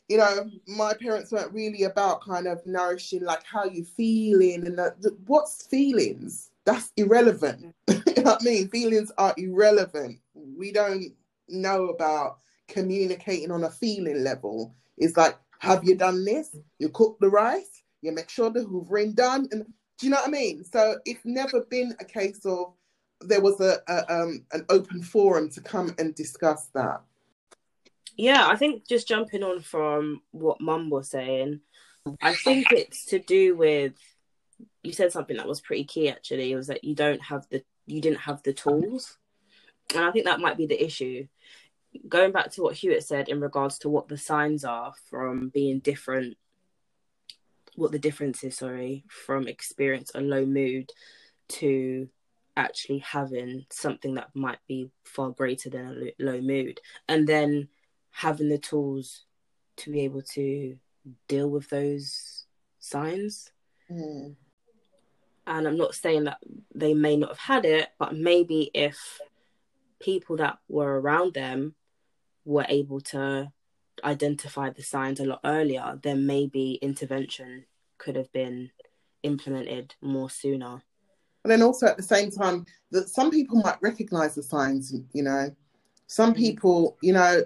[0.08, 4.78] You know, my parents weren't really about kind of nourishing like how you feeling and
[4.78, 6.52] that, what's feelings.
[6.63, 7.74] That's irrelevant.
[7.88, 8.67] you know what I mean?
[8.69, 10.19] Feelings are irrelevant.
[10.36, 11.06] We don't
[11.50, 14.73] know about communicating on a feeling level.
[14.97, 16.56] It's like, have you done this?
[16.80, 19.65] You cook the rice, you make sure the hoovering done, and
[19.97, 20.63] do you know what I mean?
[20.63, 22.73] So it's never been a case of
[23.21, 27.01] there was a, a um an open forum to come and discuss that.
[28.17, 31.62] Yeah, I think just jumping on from what Mum was saying,
[32.21, 33.93] I think it's to do with
[34.84, 37.63] you said something that was pretty key actually, it was that you don't have the
[37.88, 39.17] you didn't have the tools.
[39.93, 41.28] And I think that might be the issue.
[42.08, 45.79] Going back to what Hewitt said in regards to what the signs are from being
[45.79, 46.38] different
[47.75, 50.91] what the difference is, sorry, from experience a low mood
[51.47, 52.10] to
[52.58, 56.79] actually having something that might be far greater than a low mood.
[57.08, 57.67] And then
[58.12, 59.25] having the tools
[59.77, 60.77] to be able to
[61.27, 62.45] deal with those
[62.79, 63.51] signs.
[63.91, 64.36] Mm.
[65.47, 66.39] And I'm not saying that
[66.73, 69.19] they may not have had it, but maybe if
[69.99, 71.75] people that were around them
[72.45, 73.51] were able to
[74.03, 77.65] identify the signs a lot earlier, then maybe intervention
[77.97, 78.71] could have been
[79.23, 80.81] implemented more sooner.
[81.43, 85.23] And then also at the same time, that some people might recognize the signs, you
[85.23, 85.55] know.
[86.08, 86.38] Some Mhm.
[86.38, 87.43] people, you know,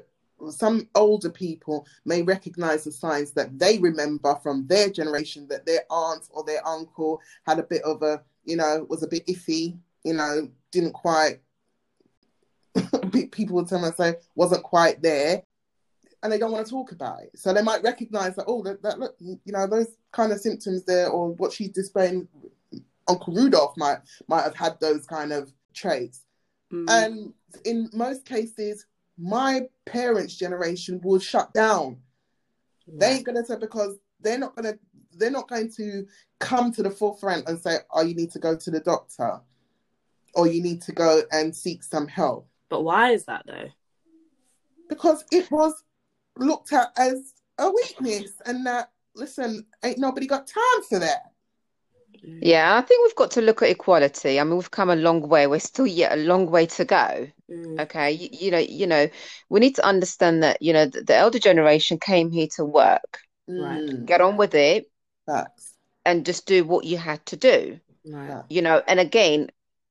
[0.52, 5.84] some older people may recognize the signs that they remember from their generation that their
[5.90, 9.78] aunt or their uncle had a bit of a, you know, was a bit iffy,
[10.04, 11.42] you know, didn't quite,
[13.10, 15.44] people would tell me, say, wasn't quite there.
[16.22, 17.32] And they don't want to talk about it.
[17.36, 20.84] So they might recognize that, oh, that, that look, you know, those kind of symptoms
[20.84, 22.28] there, or what she's displaying
[23.10, 26.26] Uncle Rudolph might might have had those kind of traits.
[26.72, 26.90] Mm.
[26.90, 27.34] And
[27.66, 28.86] in most cases,
[29.18, 31.98] my parents' generation will shut down.
[32.88, 34.78] They ain't gonna say because they're not gonna
[35.14, 36.06] they're not going to
[36.40, 39.42] come to the forefront and say, Oh, you need to go to the doctor
[40.36, 42.49] or you need to go and seek some help.
[42.70, 43.70] But why is that though?
[44.90, 45.74] Because it was
[46.38, 51.24] looked at as a weakness and that listen, ain't nobody got time for that.
[52.26, 52.40] Mm.
[52.42, 54.40] Yeah, I think we've got to look at equality.
[54.40, 55.48] I mean, we've come a long way.
[55.48, 57.28] We're still yet a long way to go.
[57.50, 57.80] Mm.
[57.82, 59.08] Okay, you, you know, you know,
[59.50, 63.20] we need to understand that, you know, the, the elder generation came here to work,
[63.48, 63.80] Right.
[63.82, 64.92] Mm, get on with it,
[65.26, 65.74] facts.
[66.06, 67.80] and just do what you had to do.
[68.06, 68.44] Right.
[68.50, 69.50] You know, and again,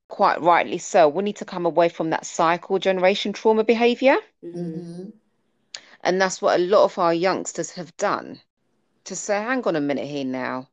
[0.09, 4.17] quite rightly so, we need to come away from that cycle generation trauma behavior.
[4.43, 4.53] Mhm.
[4.53, 5.09] hmm
[6.01, 8.41] And that's what a lot of our youngsters have done.
[9.05, 10.69] To say, hang on a minute here now.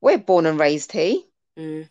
[0.00, 1.18] We're born and raised here.
[1.58, 1.88] Mm.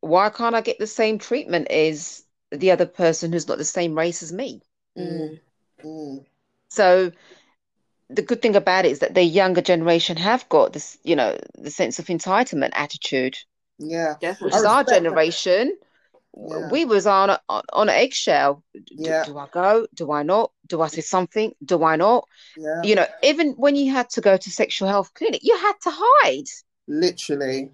[0.00, 3.96] Why can't I get the same treatment as the other person who's not the same
[3.96, 4.62] race as me?
[4.96, 5.40] Mm.
[5.84, 6.24] Mm.
[6.70, 7.12] So
[8.10, 11.38] the good thing about it is that the younger generation have got this, you know,
[11.54, 13.36] the sense of entitlement attitude,
[13.78, 14.14] Yeah.
[14.14, 14.58] which Definitely.
[14.58, 15.68] is our generation.
[15.68, 15.87] that.
[16.38, 16.50] Generation.
[16.50, 16.72] w- Yeah.
[16.72, 18.62] We was on a, on, on an eggshell.
[18.74, 19.24] D- Yeah.
[19.24, 19.86] Do I go?
[19.94, 20.52] Do I not?
[20.66, 21.54] Do I say something?
[21.64, 22.26] Do I not?
[22.56, 22.82] Yeah.
[22.82, 25.90] You know, even when you had to go to sexual health clinic, you had to
[25.92, 26.48] hide
[26.86, 27.70] Literally.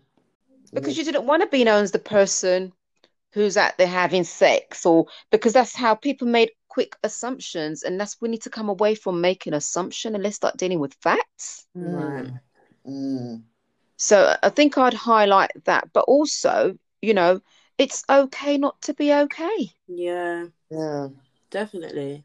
[0.73, 2.73] because you didn't want to be known as the person
[3.33, 8.21] who's out there having sex, or because that's how people made quick assumptions, and that's
[8.21, 11.67] we need to come away from making assumption and let's start dealing with facts.
[11.75, 12.31] Right.
[12.87, 13.43] Mm.
[13.97, 17.41] So I think I'd highlight that, but also, you know,
[17.79, 19.73] it's okay not to be okay.
[19.89, 21.09] Yeah, Yeah.
[21.51, 22.25] definitely,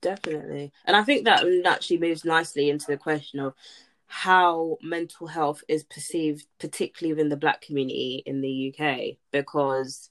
[0.00, 0.72] definitely.
[0.84, 3.54] And I think that actually moves nicely into the question of
[4.06, 10.10] how mental health is perceived, particularly within the Black community in the UK, because.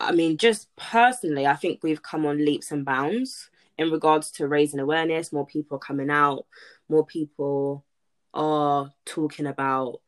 [0.00, 4.46] I mean, just personally, I think we've come on leaps and bounds in regards to
[4.46, 5.32] raising awareness.
[5.32, 6.46] More people are coming out,
[6.88, 7.84] more people
[8.32, 10.00] are talking about,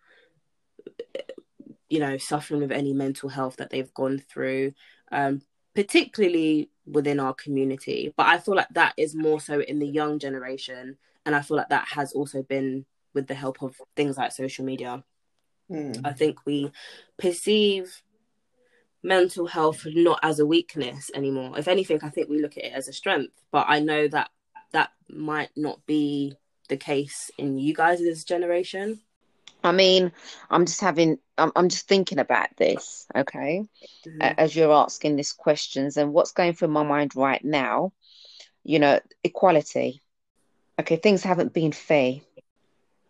[1.91, 4.73] you know, suffering with any mental health that they've gone through,
[5.13, 5.43] um,
[5.75, 8.15] particularly within our community.
[8.17, 10.97] But I feel like that is more so in the young generation.
[11.27, 14.65] And I feel like that has also been with the help of things like social
[14.65, 15.05] media.
[15.71, 16.01] Mm.
[16.05, 16.71] I think we
[17.19, 18.03] perceive
[19.03, 21.59] mental health not as a weakness anymore.
[21.59, 23.35] If anything, I think we look at it as a strength.
[23.51, 24.31] But I know that
[24.73, 26.35] that might not be
[26.69, 29.01] the case in you guys' generation.
[29.63, 30.13] I mean,
[30.51, 33.63] I'm just having, I'm, I'm just thinking about this, okay,
[34.07, 34.35] Mhm.
[34.39, 37.93] as you're asking these questions, and what's going through my mind right now,
[38.65, 40.01] you know, equality.
[40.79, 42.21] Okay, things haven't been fair,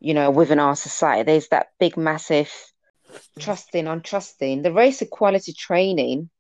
[0.00, 1.22] you know, within our society.
[1.22, 2.50] There's that big, massive
[3.38, 4.62] trusting, untrusting.
[4.62, 6.30] The race equality training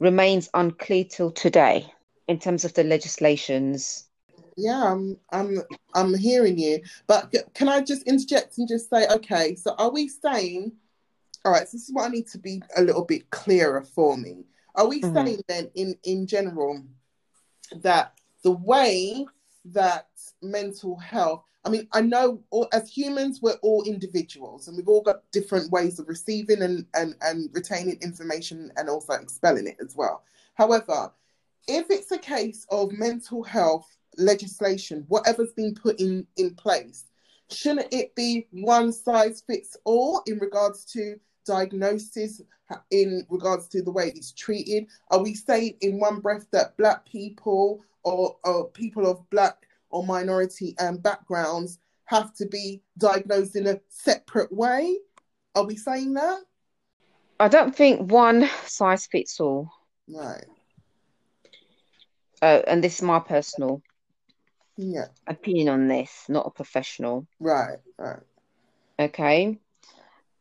[0.00, 1.92] remains unclear till today
[2.26, 4.06] in terms of the legislations.
[4.60, 5.62] Yeah, I'm, I'm,
[5.94, 6.80] I'm hearing you.
[7.06, 10.72] But can I just interject and just say, okay, so are we saying,
[11.44, 14.16] all right, so this is what I need to be a little bit clearer for
[14.16, 14.44] me.
[14.74, 15.14] Are we Mhm.
[15.14, 16.82] saying then, in in general,
[17.76, 19.26] that the way
[19.66, 20.08] that
[20.42, 25.02] mental health, I mean, I know all, as humans, we're all individuals and we've all
[25.02, 29.94] got different ways of receiving and, and, and retaining information and also expelling it as
[29.96, 30.24] well.
[30.54, 31.12] However,
[31.68, 37.04] if it's a case of mental health legislation, whatever's been put in, in place,
[37.50, 42.40] shouldn't it be one size fits all in regards to diagnosis,
[42.90, 44.86] in regards to the way it's treated?
[45.10, 50.04] Are we saying in one breath that Black people or, or people of Black or
[50.04, 54.96] minority um, backgrounds have to be diagnosed in a separate way?
[55.54, 56.40] Are we saying that?
[57.40, 59.70] I don't think one size fits all.
[60.08, 60.44] Right.
[62.42, 63.82] Uh, and this is my personal
[64.82, 65.08] Yeah.
[65.26, 67.26] opinion on this, not a professional.
[67.38, 67.78] Right.
[67.98, 68.20] Right.
[68.98, 69.58] Okay.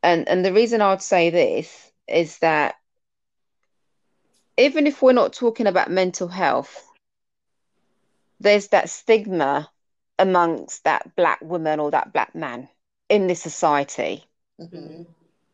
[0.02, 2.76] And and the reason I would say this is that
[4.58, 6.86] even if we're not talking about mental health,
[8.40, 9.70] there's that stigma
[10.18, 12.70] amongst that black woman or that black man
[13.10, 14.24] in this society.
[14.60, 15.06] Mhm.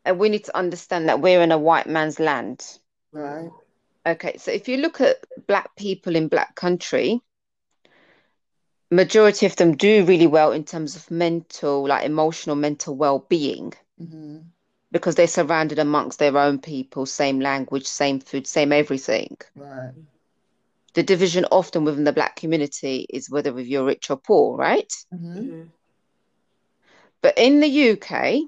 [0.05, 2.79] And we need to understand that we're in a white man's land.
[3.11, 3.49] Right.
[4.05, 7.21] Okay, so if you look at black people in black country,
[8.91, 14.37] majority of them do really well in terms of mental, like emotional, mental well-being hmm
[14.91, 19.37] because they're surrounded amongst their own people, same language, same food, same everything.
[19.55, 19.93] Right.
[20.93, 24.91] The division often within the black community is whether if you're rich or poor, right?
[25.11, 25.71] hmm Mhm.
[27.21, 28.47] But in the UK,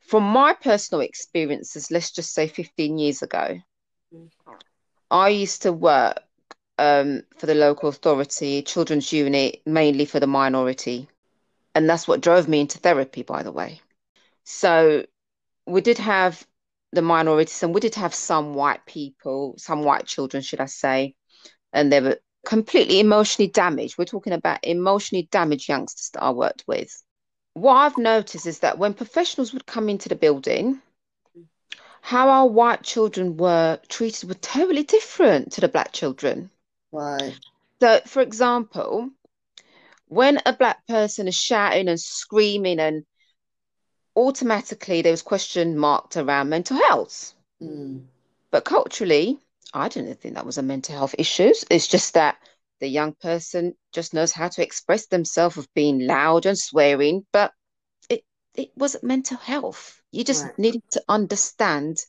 [0.00, 3.60] from my personal experiences, let's just say 15 years ago,
[4.12, 4.28] Mm.
[5.10, 6.18] I used to work
[6.82, 11.08] um, for the local authority, children's unit, mainly for the minority.
[11.76, 13.80] And that's what drove me into therapy, by the way.
[14.42, 15.06] So
[15.64, 16.44] we did have
[16.92, 21.14] the minorities and we did have some white people, some white children, should I say,
[21.72, 23.96] and they were completely emotionally damaged.
[23.96, 26.90] We're talking about emotionally damaged youngsters that I worked with.
[27.54, 30.82] What I've noticed is that when professionals would come into the building,
[32.00, 36.50] how our white children were treated were totally different to the black children.
[36.92, 37.36] Right.
[37.82, 39.10] So, for example,
[40.06, 43.04] when a black person is shouting and screaming, and
[44.16, 47.34] automatically there was question marked around mental health.
[47.62, 48.02] Mm.
[48.52, 49.38] But culturally,
[49.74, 51.52] I didn't think that was a mental health issue.
[51.70, 52.38] It's just that
[52.80, 57.52] the young person just knows how to express themselves of being loud and swearing, but
[58.08, 58.24] it
[58.54, 60.02] it wasn't mental health.
[60.12, 60.56] You just Right.
[60.56, 62.04] needed to understand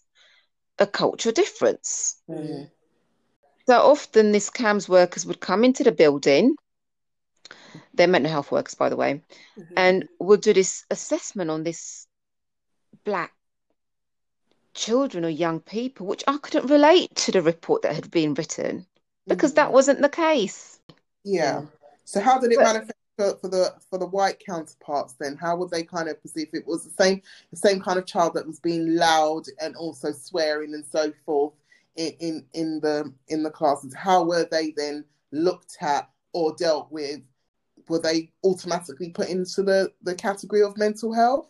[0.78, 2.22] a cultural difference.
[2.30, 2.70] Mm.
[3.68, 6.56] So often this CAMHS workers would come into the building,
[7.94, 9.22] they're mental health workers, by the way,
[9.58, 9.74] Mhm.
[9.78, 12.08] and would do this assessment on this
[13.06, 13.34] black
[14.74, 18.86] children or young people, which I couldn't relate to the report that had been written
[19.28, 19.74] because that Mhm.
[19.74, 20.80] wasn't the case.
[21.24, 21.66] Yeah.
[22.06, 25.38] So how did it But- manifest for, for the for the white counterparts then?
[25.38, 28.34] How would they kind of perceive it was the same the same kind of child
[28.34, 31.54] that was being loud and also swearing and so forth
[31.96, 33.94] in in, the in the classes?
[33.94, 37.22] How were they then looked at or dealt with?
[37.88, 41.48] Were they automatically put into the the category of mental health?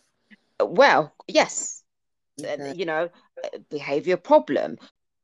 [0.60, 1.84] Well, yes,
[2.42, 2.74] okay.
[2.76, 3.10] you know,
[3.70, 4.78] behavior problem,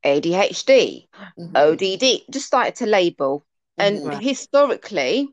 [0.06, 1.08] ADHD,
[1.38, 1.56] mm-hmm.
[1.56, 3.46] ODD, just started to label.
[3.78, 4.20] And mm-hmm.
[4.20, 5.30] historically,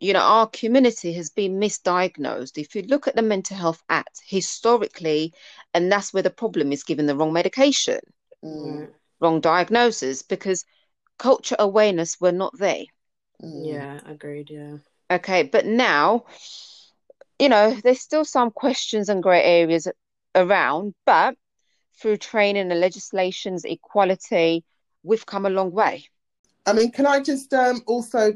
[0.00, 2.58] you know, our community has been misdiagnosed.
[2.58, 5.32] If you look at the Mental Health Act historically,
[5.72, 8.00] and that's where the problem is given the wrong medication,
[8.44, 8.88] mm.
[9.20, 10.64] Wrong diagnosis, because
[11.18, 12.84] culture awareness were not there.
[13.42, 13.66] Mm.
[13.66, 14.50] Yeah, agreed.
[14.50, 14.76] Yeah.
[15.10, 16.24] Okay, but now,
[17.38, 19.88] you know, there's still some questions and grey areas
[20.34, 21.36] around, but
[22.00, 24.64] through training and legislations, equality,
[25.02, 26.04] we've come a long way.
[26.66, 28.32] I mean, can I just um, also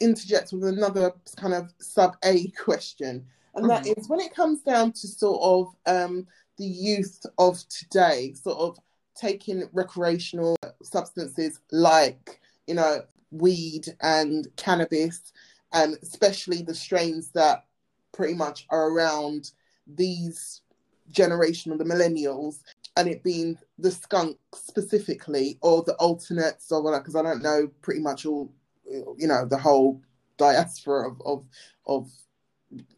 [0.00, 3.26] interject with another kind of sub A question?
[3.54, 4.00] And that mm-hmm.
[4.00, 6.26] is when it comes down to sort of um,
[6.56, 8.78] the youth of today, sort of
[9.14, 15.32] taking recreational substances like, you know, weed and cannabis,
[15.72, 17.64] and especially the strains that
[18.12, 19.52] pretty much are around
[19.86, 20.62] these
[21.10, 22.60] generation of the millennials
[22.96, 27.68] and it being the skunk specifically or the alternates or whatever because i don't know
[27.82, 28.50] pretty much all
[28.86, 30.00] you know the whole
[30.38, 31.44] diaspora of of,
[31.86, 32.10] of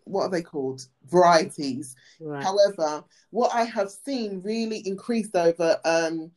[0.05, 2.43] what are they called varieties right.
[2.43, 6.31] however what i have seen really increased over um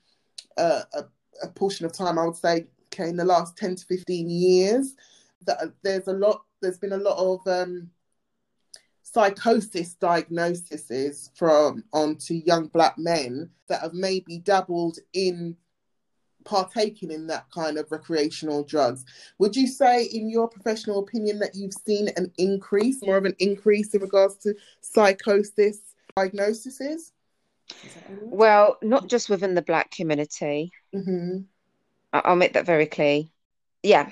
[0.58, 1.04] uh, a,
[1.44, 4.96] a portion of time i would say okay in the last 10 to 15 years
[5.46, 7.90] that there's a lot there's been a lot of um
[9.04, 15.56] psychosis diagnoses from onto young black men that have maybe dabbled in
[16.48, 19.06] partaking in that kind of recreational drugs.
[19.38, 23.36] Would you say, in your professional opinion, that you've seen an increase, more of an
[23.40, 25.80] increase in regards to psychosis
[26.16, 27.12] diagnoses?
[28.22, 30.72] Well, not just within the black community.
[30.96, 31.40] Mm-hmm.
[32.14, 33.24] I'll make that very clear.
[33.84, 34.10] Yeah,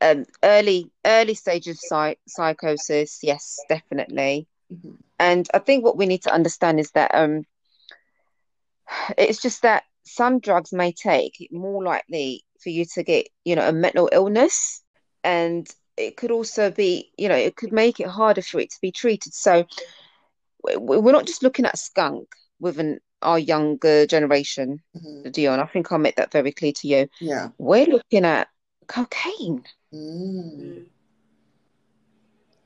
[0.00, 4.46] um, early early stage of psych- psychosis, yes, definitely.
[4.72, 4.94] Mm-hmm.
[5.18, 7.44] And I think what we need to understand is that um,
[9.16, 13.68] it's just that some drugs may take more likely for you to get, you know,
[13.68, 14.82] a mental illness,
[15.24, 18.78] and it could also be, you know, it could make it harder for it to
[18.80, 19.34] be treated.
[19.34, 19.66] So
[20.62, 22.28] we're not just looking at skunk
[22.60, 25.30] within our younger generation, mm-hmm.
[25.30, 25.60] Dion.
[25.60, 27.08] I think I'll make that very clear to you.
[27.20, 28.48] Yeah, we're looking at
[28.86, 29.64] cocaine.
[29.92, 30.86] Mm.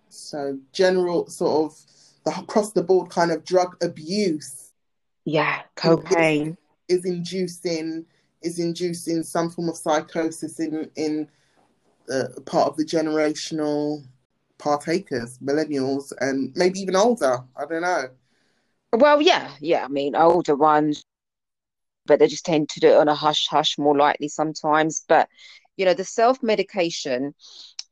[0.08, 1.78] So general sort of
[2.24, 4.72] the across the board kind of drug abuse.
[5.24, 6.56] Yeah, cocaine
[6.90, 8.04] is, inducing
[8.42, 11.28] is inducing some form of psychosis in in
[12.06, 14.04] the part of the generational
[14.58, 17.38] partakers, millennials, and maybe even older.
[17.56, 18.08] I don't know.
[18.92, 19.84] Well, yeah, yeah.
[19.84, 21.02] I mean, older ones,
[22.06, 25.04] but they just tend to do it on a hush hush more likely sometimes.
[25.08, 25.28] But
[25.76, 27.34] you know the self medication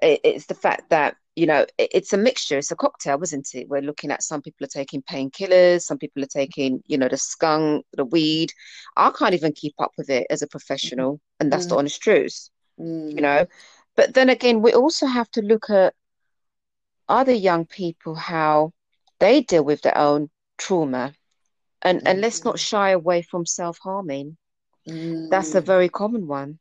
[0.02, 3.54] it, it's the fact that you know it, it's a mixture it's a cocktail isn't
[3.54, 7.08] it we're looking at some people are taking painkillers some people are taking you know
[7.08, 8.52] the skunk the weed
[8.96, 11.70] i can't even keep up with it as a professional and that's mm.
[11.70, 13.14] the honest truth mm.
[13.14, 13.46] you know
[13.96, 15.94] but then again we also have to look at
[17.08, 18.72] other young people how
[19.20, 20.28] they deal with their own
[20.58, 21.12] trauma
[21.82, 22.02] and mm.
[22.06, 22.60] and let's not mm.
[22.60, 24.36] shy away from self-harming
[25.30, 25.66] that's a mm.
[25.66, 26.58] very common one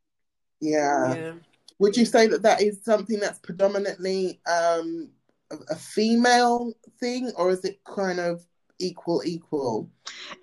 [0.59, 1.13] yeah.
[1.15, 1.33] yeah.
[1.79, 5.09] Would you say that that is something that's predominantly um,
[5.51, 8.43] a, female thing, or is it kind of
[8.79, 9.89] equal equal?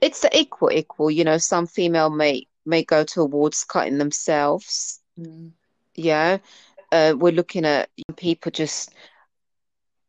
[0.00, 1.10] It's the equal equal.
[1.10, 5.00] You know, some female may may go towards cutting themselves.
[5.18, 5.50] Mm.
[5.94, 6.38] Yeah.
[6.92, 8.94] Uh, we're looking at people just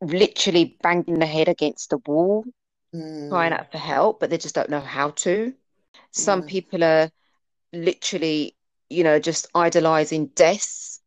[0.01, 2.45] literally banging their head against the wall,
[2.93, 3.29] mm.
[3.29, 5.53] crying out for help, but they just don't know how to.
[6.11, 6.47] Some yeah.
[6.47, 7.09] people are
[7.73, 8.55] literally
[8.89, 11.01] you know, just idolizing deaths,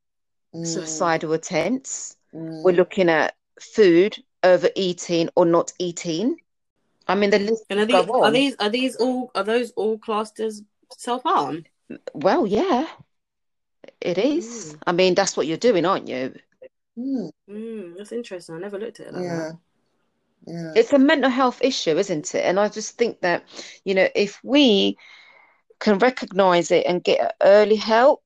[0.54, 0.66] mm.
[0.66, 2.16] suicidal attempts.
[2.34, 2.62] Mm.
[2.62, 6.36] We're looking at food, overeating or not eating.
[7.06, 7.64] I mean, the list.
[7.70, 10.62] And are these, are these are these all are those all classed as
[10.96, 11.64] self harm?
[12.12, 12.86] Well, yeah,
[14.00, 14.74] it is.
[14.74, 14.78] Mm.
[14.86, 16.34] I mean, that's what you're doing, aren't you?
[16.98, 17.30] Mm.
[17.48, 18.54] mm that's interesting.
[18.54, 19.36] I never looked at it like yeah.
[19.36, 19.58] that.
[20.46, 20.72] Yeah.
[20.76, 22.44] It's a mental health issue, isn't it?
[22.44, 23.44] And I just think that,
[23.84, 24.96] you know, if we
[25.78, 28.22] can recognize it and get early help,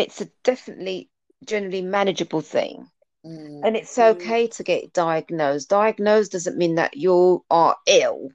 [0.00, 1.10] it's a definitely
[1.44, 2.88] generally manageable thing.
[3.24, 3.60] Mm.
[3.64, 5.68] And it's okay to get diagnosed.
[5.68, 8.30] Diagnosed doesn't mean that you are ill.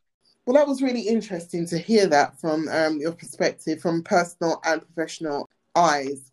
[0.45, 4.81] Well, that was really interesting to hear that from um, your perspective, from personal and
[4.81, 6.31] professional eyes.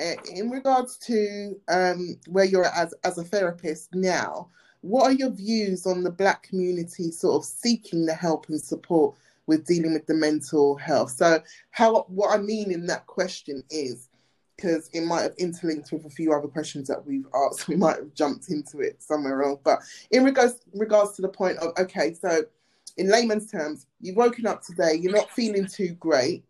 [0.00, 4.48] Uh, in regards to um, where you're at as, as a therapist now,
[4.80, 9.14] what are your views on the Black community sort of seeking the help and support
[9.50, 11.10] with dealing with the mental health.
[11.10, 14.08] So, how what I mean in that question is
[14.60, 17.68] because it might have interlinked with a few other questions that we've asked.
[17.68, 19.60] We might have jumped into it somewhere else.
[19.62, 19.80] But
[20.10, 22.42] in regards regards to the point of okay, so
[22.96, 26.44] in layman's terms, you've woken up today, you're not feeling too great,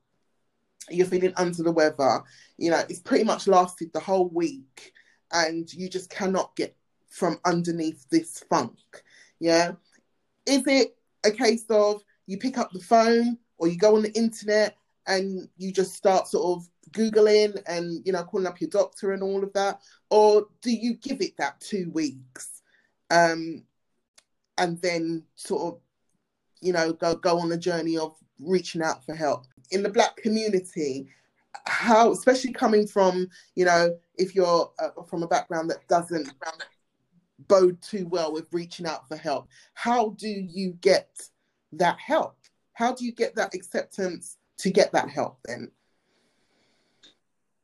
[0.89, 2.23] you're feeling under the weather,
[2.57, 4.93] you know, it's pretty much lasted the whole week,
[5.33, 6.75] and you just cannot get
[7.11, 8.79] from underneath this funk.
[9.39, 9.73] Yeah.
[10.47, 14.13] Is it a case of you pick up the phone or you go on the
[14.13, 19.13] internet and you just start sort of googling and you know calling up your doctor
[19.13, 19.81] and all of that?
[20.11, 22.63] Or do you give it that two weeks
[23.11, 23.65] um
[24.59, 25.81] and then sort of
[26.61, 29.47] you know go go on a journey of reaching out for help?
[29.71, 31.09] In the black community
[31.67, 33.27] how especially coming from
[33.57, 36.33] you know if you're uh, from a background that doesn't
[37.49, 41.11] bode too well with reaching out for help how do you get
[41.73, 42.37] that help?
[42.73, 45.71] How do you get that acceptance to get that help then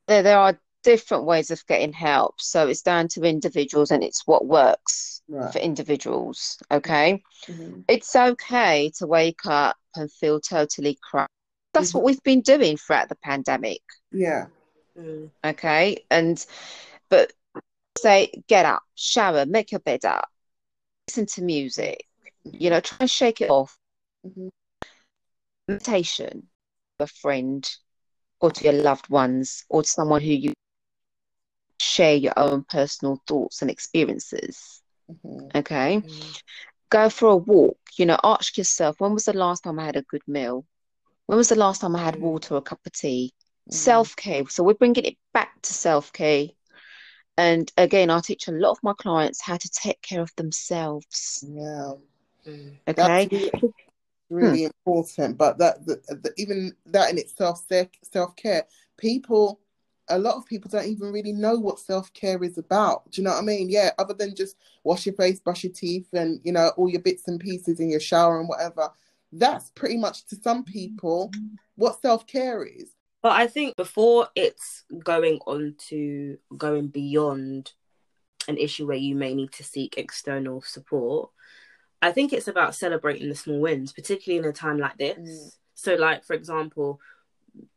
[0.07, 2.35] there, there are different ways of getting help.
[2.39, 5.51] So it's down to individuals and it's what works right.
[5.51, 7.23] for individuals okay?
[7.45, 7.83] Mhm.
[7.87, 11.29] it's okay to wake up and feel totally crap
[11.73, 13.81] that's what we've been doing throughout the pandemic.
[14.11, 14.47] Yeah.
[14.97, 15.29] Mm.
[15.43, 16.03] okay?
[16.09, 16.43] And
[17.09, 17.33] but
[17.99, 20.29] say get up shower make your bed up
[21.07, 22.05] listen to music
[22.43, 23.77] you know try and shake it off.
[24.25, 24.49] Mhm.
[25.67, 26.47] meditation
[26.99, 27.69] a friend
[28.39, 30.53] or to your loved ones or to someone who you
[31.79, 34.81] share your own personal thoughts and experiences.
[35.09, 35.51] Mhm.
[35.55, 36.03] okay?
[36.03, 36.35] Mm.
[36.89, 37.77] go for a walk.
[37.97, 40.65] You know ask yourself when was the last time i had a good meal?
[41.25, 42.21] When was the last time i had Mm.
[42.21, 43.33] water or a cup of tea?
[43.69, 43.73] Mhm.
[43.73, 44.47] self-care.
[44.49, 46.47] So we're bringing it back to self-care.
[47.37, 51.43] And again i teach a lot of my clients how to take care of themselves.
[51.47, 51.93] Yeah.
[52.47, 52.77] Mm.
[52.87, 53.29] okay?
[53.29, 53.86] That's
[54.29, 57.65] really, really important but that the, the, even that in itself
[58.03, 58.63] self-care
[58.97, 59.59] people
[60.09, 63.11] a lot of people don't even really know what self-care is about.
[63.11, 63.69] Do you know what i mean?
[63.69, 67.01] Yeah other than just wash your face brush your teeth and you know all your
[67.01, 68.89] bits and pieces in your shower and whatever
[69.33, 71.31] that's pretty much to some people
[71.75, 72.91] what self-care is.
[73.21, 77.73] But I think before it's going on to going beyond
[78.47, 81.31] an issue where you may need to seek external support,
[82.01, 85.17] I think it's about celebrating the small wins, particularly in a time like this.
[85.17, 85.55] Mm.
[85.75, 86.99] So, like for example,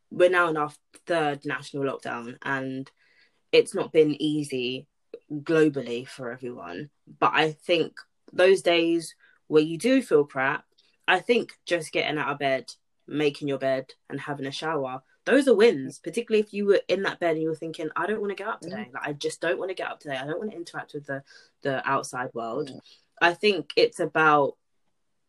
[0.09, 0.71] we're now in our
[1.05, 2.89] third national lockdown, and
[3.51, 4.87] it's not been easy
[5.31, 6.89] globally for everyone.
[7.19, 7.93] But I think
[8.31, 9.15] those days
[9.47, 10.65] where you do feel crap,
[11.07, 12.71] I think just getting out of bed,
[13.07, 15.99] making your bed, and having a shower, those are wins.
[15.99, 18.43] Particularly if you were in that bed and you were thinking, I don't want to
[18.43, 18.89] get up today.
[18.93, 20.17] Like I just don't want to get up today.
[20.17, 21.23] I don't want to interact with the
[21.63, 22.69] the outside world.
[22.69, 22.79] Mm.
[23.21, 24.57] I think it's about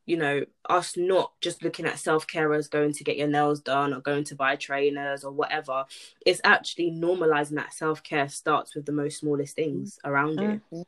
[0.05, 3.95] you know us not just looking at self-care as going to get your nails done
[3.95, 5.84] or going to buy trainers or whatever
[6.26, 10.84] it's actually normalizing that self-care starts with the most smallest things around you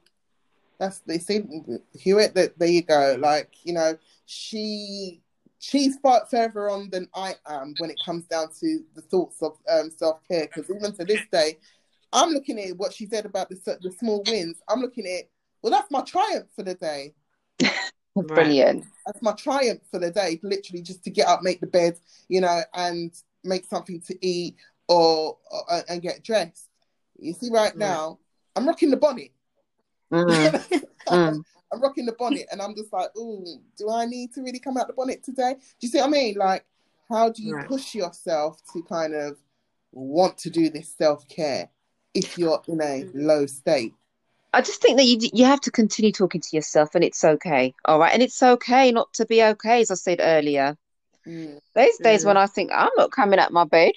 [0.78, 1.40] That's they see
[1.96, 2.34] Hiwet.
[2.34, 3.16] That there you go.
[3.18, 3.96] Like you know,
[4.26, 5.22] she
[5.58, 9.56] she's far further on than I am when it comes down to the thoughts of
[9.70, 10.48] um, self care.
[10.52, 11.58] Because even to this day,
[12.12, 14.60] I'm looking at what she said about the the small wins.
[14.68, 15.28] I'm looking at
[15.64, 17.14] well, that's my triumph for the day.
[18.14, 20.38] brilliant That's my triumph for the day.
[20.42, 21.98] Literally, just to get up, make the bed,
[22.28, 23.10] you know, and
[23.44, 24.56] make something to eat
[24.88, 26.68] or, or and get dressed.
[27.18, 27.76] You see, right Right.
[27.76, 28.18] now,
[28.54, 29.30] I'm rocking the bonnet.
[30.12, 30.52] Mm,
[31.08, 31.42] mm.
[31.72, 33.42] I'm rocking the bonnet, and I'm just like, oh,
[33.78, 36.10] do I need to really come out the bonnet today?" Do you see what I
[36.10, 36.34] mean?
[36.36, 36.66] Like,
[37.08, 37.66] how do you Right.
[37.66, 39.38] push yourself to kind of
[39.92, 41.70] want to do this self care
[42.12, 43.94] if you're in a low state?
[44.54, 47.74] I just think that you you have to continue talking to yourself, and it's okay,
[47.84, 50.76] all right, and it's okay not to be okay, as I said earlier.
[51.26, 52.26] Mm, There's days Mm.
[52.26, 53.92] when I think I'm not coming out my bed,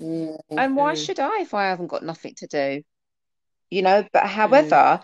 [0.00, 0.96] mm, and why Mm.
[0.96, 2.82] should I if I haven't got nothing to do?
[3.70, 5.00] You know, but however,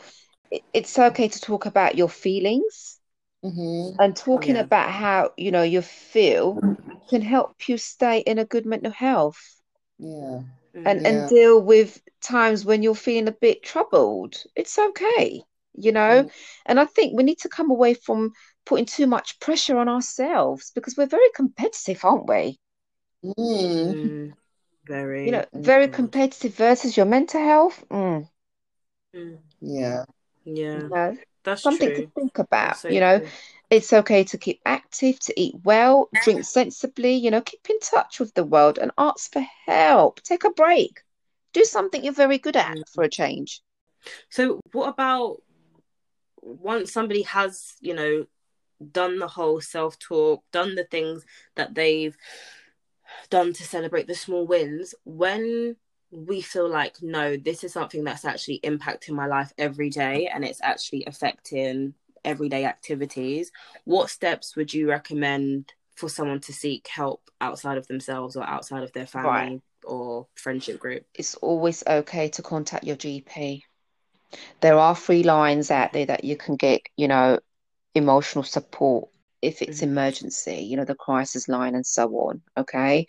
[0.50, 3.00] it, it's okay to talk about your feelings
[3.42, 4.62] mhm, and talking Yeah.
[4.62, 6.62] about how, you know, you feel
[7.08, 9.60] can help you stay in a good mental health
[9.98, 10.40] yeah,
[10.84, 11.06] and Yeah.
[11.06, 14.36] and deal with times when you're feeling a bit troubled.
[14.56, 15.42] It's okay,
[15.74, 16.24] you know?
[16.24, 16.30] Mm.
[16.66, 18.32] And I think we need to come away from
[18.66, 22.58] putting too much pressure on ourselves because we're very competitive, aren't we?
[23.22, 24.32] mm, Mm.
[24.86, 25.22] Very.
[25.24, 25.88] You know, very Mhm.
[25.88, 27.84] competitive versus your mental health.
[27.90, 28.28] Mm,
[29.14, 29.38] Mm.
[29.60, 30.04] yeah,
[30.44, 31.94] Yeah, you know, that's something true.
[31.94, 32.76] to think about.
[32.76, 33.32] That's so You know, true.
[33.72, 38.20] It's okay to keep active, to eat well, drink sensibly, you know, keep in touch
[38.20, 40.22] with the world and ask for help.
[40.22, 41.00] Take a break.
[41.54, 43.62] Do something you're very good at for a change.
[44.28, 45.38] So, what about
[46.42, 48.26] once somebody has, you know,
[48.90, 52.16] done the whole self talk, done the things that they've
[53.30, 55.76] done to celebrate the small wins, when
[56.10, 60.44] we feel like, no, this is something that's actually impacting my life every day and
[60.44, 61.94] it's actually affecting
[62.24, 63.50] everyday activities.
[63.84, 68.82] What steps would you recommend for someone to seek help outside of themselves or outside
[68.82, 69.60] of their family right.
[69.84, 71.04] or friendship group?
[71.14, 73.62] It's always okay to contact your GP.
[74.60, 77.38] There are free lines out there that you can get, you know,
[77.94, 79.08] emotional support
[79.42, 79.90] if it's mm-hmm.
[79.90, 82.42] emergency, you know, the crisis line and so on.
[82.56, 83.06] Okay.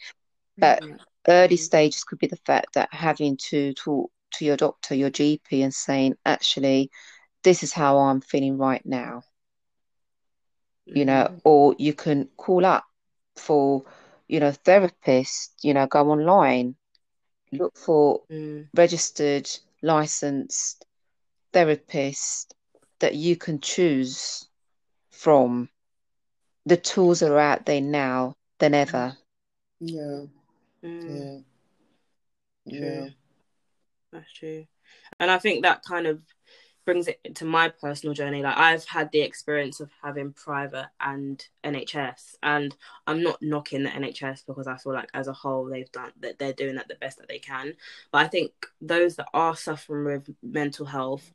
[0.58, 0.96] But mm-hmm.
[1.28, 1.64] early mm-hmm.
[1.64, 5.74] stages could be the fact that having to talk to your doctor, your GP, and
[5.74, 6.90] saying, actually,
[7.44, 9.24] this is how I'm feeling right now.
[10.88, 10.98] Mm-hmm.
[10.98, 11.38] You know, mm-hmm.
[11.44, 12.86] or you can call up
[13.36, 13.84] for,
[14.28, 16.76] you know, therapist, you know, go online,
[17.52, 18.68] look for mm.
[18.76, 19.50] registered,
[19.82, 20.86] licensed
[21.52, 22.56] therapist
[23.00, 24.48] that you can choose
[25.12, 25.70] from
[26.66, 29.18] the tools are out there now than ever.
[29.80, 30.22] Yeah.
[30.84, 31.44] Mm.
[32.66, 32.80] Yeah.
[32.80, 33.08] Yeah.
[34.12, 34.66] That's true.
[35.20, 36.22] And I think that kind of
[36.86, 38.42] brings it to my personal journey.
[38.42, 42.76] Like I've had the experience of having private and NHS, and
[43.08, 46.40] I'm not knocking the NHS because I feel like as a whole they've done that
[46.40, 47.74] they're doing that the best that they can.
[48.12, 51.34] But I think those that are suffering with mental health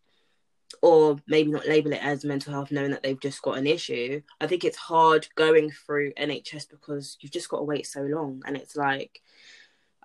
[0.83, 4.21] or maybe not label it as mental health knowing that they've just got an issue
[4.41, 8.43] i think it's hard going through nhs because you've just got to wait so long
[8.45, 9.23] and it's like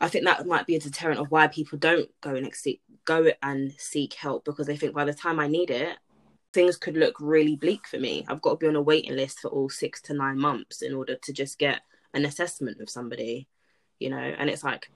[0.04, 3.32] i think that might be a deterrent of why people don't go and seek go
[3.42, 5.98] and seek help because they think by the time i need it
[6.54, 9.40] things could look really bleak for me i've got to be on a waiting list
[9.40, 11.82] for all six to nine months in order to just get
[12.14, 13.48] an assessment of somebody
[14.00, 14.90] you know and it's like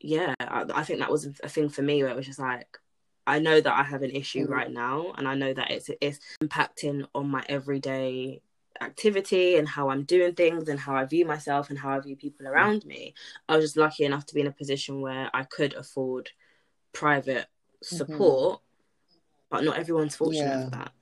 [0.00, 2.78] yeah I, I think that was a thing for me where it was just like
[3.26, 4.52] I know that I have an issue mm-hmm.
[4.52, 8.40] right now, and I know that it's it's impacting on my everyday
[8.80, 12.16] activity and how I'm doing things and how I view myself and how I view
[12.16, 13.14] people around me.
[13.48, 16.30] I was just lucky enough to be in a position where I could afford
[16.92, 17.46] private
[17.84, 17.96] mm-hmm.
[17.96, 19.46] support, mm-hmm.
[19.50, 20.64] but not everyone's fortunate yeah.
[20.64, 20.92] for that.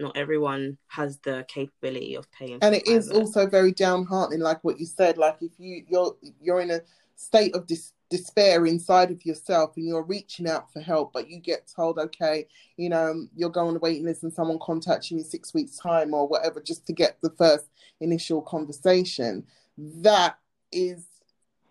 [0.00, 2.58] Not everyone has the capability of paying.
[2.62, 2.98] And it private.
[2.98, 5.18] is also very downheartening, like what you said.
[5.18, 6.80] Like if you you're you're in a
[7.16, 11.38] state of dis- despair inside of yourself and you're reaching out for help, but you
[11.38, 12.46] get told, okay,
[12.76, 16.14] you know, you're going to waiting list and someone contacts you in six weeks' time
[16.14, 17.66] or whatever, just to get the first
[18.00, 19.44] initial conversation.
[19.76, 20.38] That
[20.72, 21.04] is,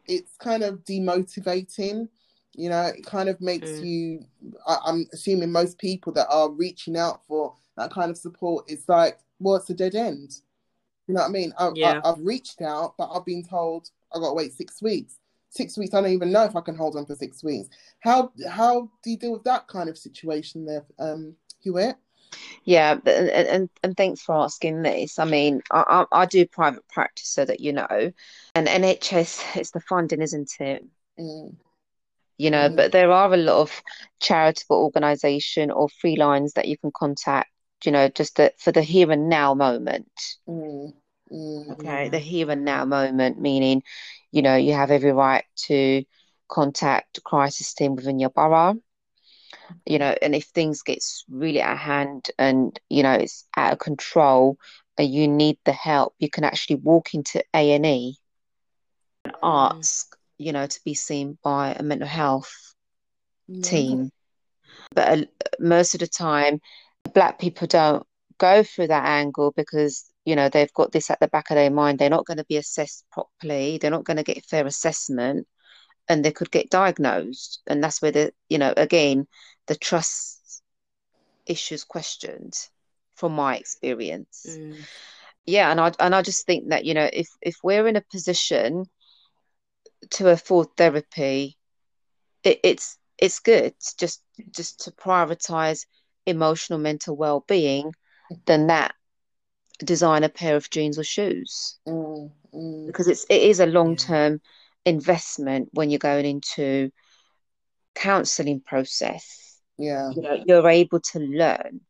[0.05, 2.07] it's kind of demotivating.
[2.53, 3.85] You know, it kind of makes mm.
[3.85, 4.25] you.
[4.65, 8.87] I, I'm assuming most people that are reaching out for that kind of support, it's
[8.89, 10.39] like, well, it's a dead end.
[11.07, 11.53] You know what I mean?
[11.57, 12.01] I, yeah.
[12.03, 15.17] I, I've reached out, but I've been told I got to wait six weeks
[15.49, 15.93] six weeks.
[15.93, 17.69] I don't even know if I can hold on for six weeks.
[17.99, 21.35] How how do you deal with that kind of situation there, um,
[21.65, 21.95] Hiwet?
[22.63, 25.19] Yeah, and, and and thanks for asking this.
[25.19, 28.11] I mean, I, I, I do private practice, so that you know,
[28.55, 30.85] and NHS it's the funding, isn't it?
[31.19, 31.55] Mm.
[32.37, 32.75] You know, mm.
[32.75, 33.81] but there are a lot of
[34.19, 37.49] charitable organisation or free lines that you can contact.
[37.85, 40.11] You know, just the, for the here and now moment.
[40.47, 40.93] Mm.
[41.31, 43.83] Mm, okay, the here and now moment, meaning,
[44.31, 46.03] you know, you have every right to
[46.47, 48.75] contact crisis team within your borough.
[49.85, 53.73] You know, and if things gets really out of hand and you know it's out
[53.73, 54.57] of control
[54.97, 58.17] and you need the help, you can actually walk into A and E
[59.23, 59.39] and mm.
[59.43, 62.73] ask, you know, to be seen by a mental health
[63.61, 64.11] team.
[64.93, 65.25] But uh,
[65.59, 66.59] most of the time,
[67.13, 68.05] black people don't
[68.37, 71.71] go through that angle because you know they've got this at the back of their
[71.71, 75.47] mind they're not going to be assessed properly they're not going to get fair assessment
[76.09, 79.25] and they could get diagnosed and that's where the you know again
[79.67, 80.61] the trust
[81.45, 82.53] issues questioned
[83.15, 84.75] from my experience mm.
[85.45, 88.03] yeah and i and i just think that you know if if we're in a
[88.11, 88.83] position
[90.09, 91.57] to afford therapy
[92.43, 94.21] it, it's it's good just
[94.51, 95.85] just to prioritize
[96.25, 97.93] emotional mental well-being
[98.45, 98.93] than that
[99.79, 102.87] design a pair of jeans or shoes mm, mm.
[102.87, 104.41] because it's it is a long term
[104.85, 104.91] yeah.
[104.93, 106.91] investment when you're going into
[107.93, 111.81] counseling process yeah you know, you're able to learn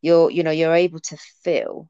[0.00, 1.88] you're you know you're able to feel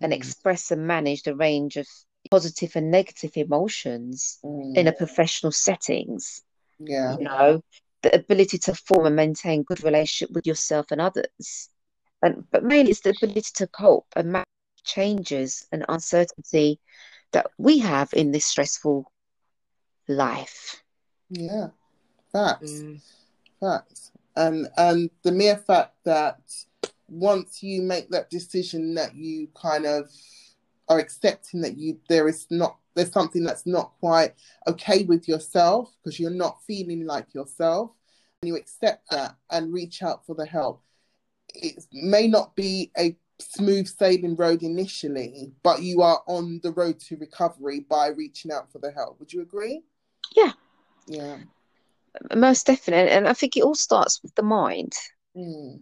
[0.00, 0.16] and mm.
[0.16, 1.86] express and manage the range of
[2.30, 4.76] positive and negative emotions mm.
[4.76, 6.42] in a professional settings
[6.78, 7.62] yeah you know
[8.02, 11.68] the ability to form and maintain good relationship with yourself and others
[12.22, 14.46] and but mainly it's the ability to cope and manage
[14.88, 16.80] changes and uncertainty
[17.32, 19.12] that we have in this stressful
[20.08, 20.82] life.
[21.30, 21.68] Yeah,
[22.32, 23.00] facts, mm.
[23.60, 26.40] facts, and and the mere fact that
[27.08, 30.10] once you make that decision that you kind of
[30.88, 34.34] are accepting that you there is not there's something that's not quite
[34.66, 37.90] okay with yourself because you're not feeling like yourself
[38.40, 40.82] and you accept that and reach out for the help
[41.54, 47.00] it may not be a smooth sailing road initially, but you are on the road
[47.00, 49.18] to recovery by reaching out for the help.
[49.20, 49.82] Would you agree?
[50.36, 50.52] Yeah.
[51.06, 51.38] Yeah.
[52.34, 53.10] Most definitely.
[53.10, 54.92] And I think it all starts with the mind.
[55.36, 55.80] Mm.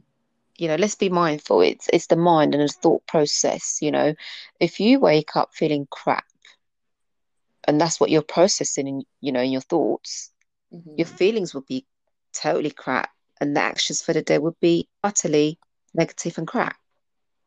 [0.58, 1.60] You know, let's be mindful.
[1.60, 3.78] It's it's the mind and the thought process.
[3.80, 4.14] You know,
[4.60, 6.24] if you wake up feeling crap,
[7.64, 10.32] and that's what you're processing in, you know, in your thoughts,
[10.70, 11.84] hmm your feelings will be
[12.32, 15.58] totally crap, and the actions for the day would be utterly
[15.94, 16.76] negative and crap.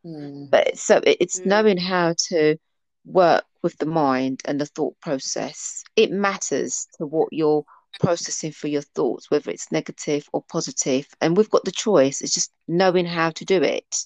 [0.06, 0.50] Mm.
[0.50, 1.46] But it's- so it's Mm.
[1.46, 2.58] knowing how to
[3.06, 5.84] work with the mind and the thought process.
[5.96, 7.66] It matters to what you're
[8.00, 11.08] processing for your thoughts, whether it's negative or positive.
[11.22, 12.22] And we've got the choice.
[12.22, 14.06] It's just knowing how to do it.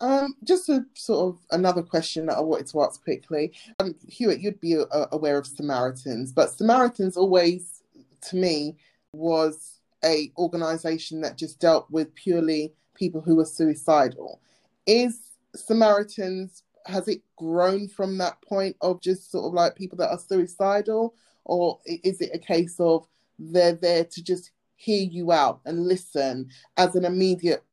[0.00, 3.52] Um, just a sort of another question that I wanted to ask quickly.
[3.80, 7.82] Um, Hiwet, you'd be uh, aware of Samaritans, but Samaritans always,
[8.28, 8.76] to me,
[9.12, 14.40] was a organization that just dealt with purely people who were suicidal.
[14.86, 15.25] Is
[15.58, 20.18] Samaritans has it grown from that point of just sort of like people that are
[20.18, 23.06] suicidal, or is it a case of
[23.38, 27.64] they're there to just hear you out and listen as an immediate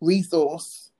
[0.00, 0.90] resource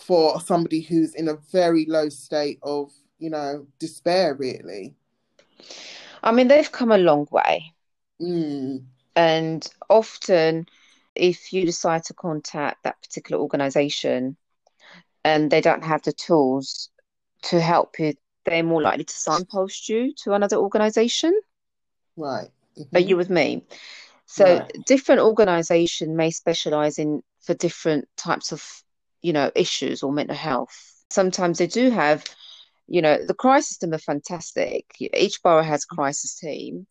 [0.00, 4.94] for somebody who's in a very low state of, you know, despair, really.
[6.22, 7.72] I mean, they've come a long way.
[8.20, 8.84] Mm,
[9.16, 10.66] And often,
[11.14, 14.36] if you decide to contact that particular organization
[15.24, 16.90] and they don't have the tools
[17.44, 18.14] to help you,
[18.44, 21.38] they're more likely to signpost you to another organization.
[22.16, 22.50] right.
[22.94, 23.00] Are Mhm.
[23.00, 23.64] you with me?
[24.26, 24.72] So Right.
[24.86, 28.64] different organization may specialize in for different types of,
[29.22, 30.74] you know, issues or mental health.
[31.10, 32.24] Sometimes they do have,
[32.88, 34.86] you know, the crisis team are fantastic.
[35.00, 36.86] Each borough has a crisis team,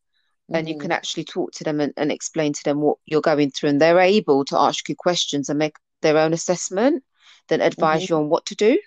[0.53, 0.77] and you Mhm.
[0.77, 3.81] can actually talk to them and, and explain to them what you're going through, and
[3.81, 7.03] they're able to ask you questions and make their own assessment,
[7.51, 8.09] then advise Mhm.
[8.09, 8.79] you on what to do.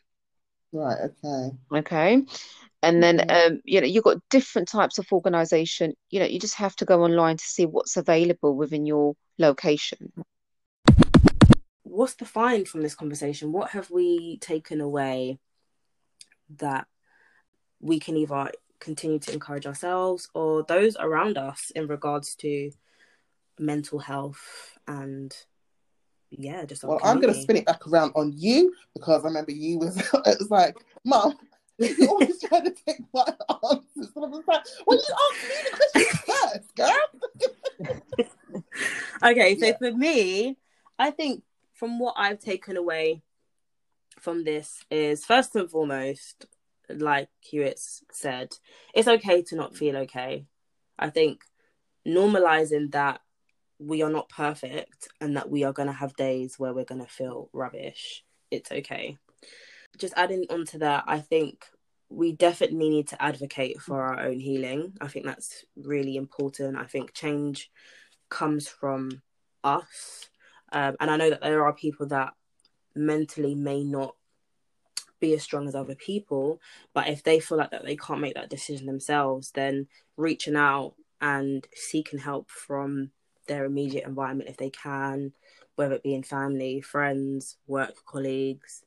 [0.73, 0.99] Right.
[0.99, 1.57] Okay.
[1.71, 2.25] Okay.
[2.83, 5.95] And then, um, you know, you've got different types of organization.
[6.11, 10.13] You know, you just have to go online to see what's available within your location.
[11.83, 13.53] What's the find from this conversation?
[13.53, 15.39] What have we taken away
[16.59, 16.87] that
[17.81, 18.51] we can either
[18.81, 22.71] continue to encourage ourselves or those around us in regards to
[23.59, 25.35] mental health and
[26.31, 29.79] yeah, just Well, I'm to spin it back around on you because I remember you
[29.79, 29.97] was.
[30.27, 31.35] It was like, Mom,
[31.79, 33.25] you always try to take my
[33.63, 34.13] answers.
[34.15, 36.19] And I was like, well, you asked me the question
[36.53, 37.05] first, girl.
[39.23, 39.77] Okay, so Yeah.
[39.79, 40.57] for me,
[40.99, 41.43] I think
[41.75, 43.23] from what I've taken away
[44.19, 46.47] from this is first and foremost,
[46.89, 47.81] like Hiwet
[48.13, 48.57] said,
[48.95, 50.47] it's okay to not feel okay.
[50.99, 51.41] I think
[52.07, 53.21] normalizing that
[53.79, 57.01] we are not perfect and that we are going to have days where we're going
[57.01, 59.17] to feel rubbish, it's okay.
[59.99, 61.67] Just adding on to that, I think
[62.09, 64.95] we definitely need to advocate for our own healing.
[65.01, 66.77] I think that's really important.
[66.77, 67.71] I think change
[68.29, 69.23] comes from
[69.63, 70.29] us.
[70.73, 72.35] Um, and I know that there are people that
[72.95, 74.15] mentally may not
[75.21, 76.61] be as strong as other people,
[76.93, 80.95] but if they feel like that they can't make that decision themselves, then reaching out
[81.21, 83.11] and seeking help from
[83.47, 85.33] their immediate environment if they can,
[85.77, 88.83] whether it be in family, friends, work colleagues,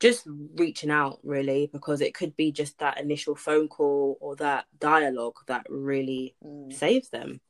[0.00, 4.64] just reaching out really because it could be just that initial phone call or that
[4.78, 6.72] dialogue that really Mm.
[6.72, 7.40] saves them.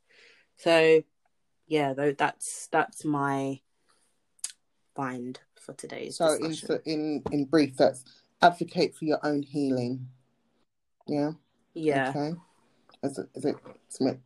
[0.57, 1.03] So
[1.67, 3.61] yeah, though that's that's my
[4.95, 6.81] find for today's So, in, discussion.
[6.85, 8.03] in in brief, that's
[8.41, 10.09] advocate for your own healing.
[11.07, 11.31] Yeah.
[11.73, 12.09] yeah.
[12.09, 12.33] Okay.
[13.03, 13.29] Is it?
[13.35, 14.19] Is it?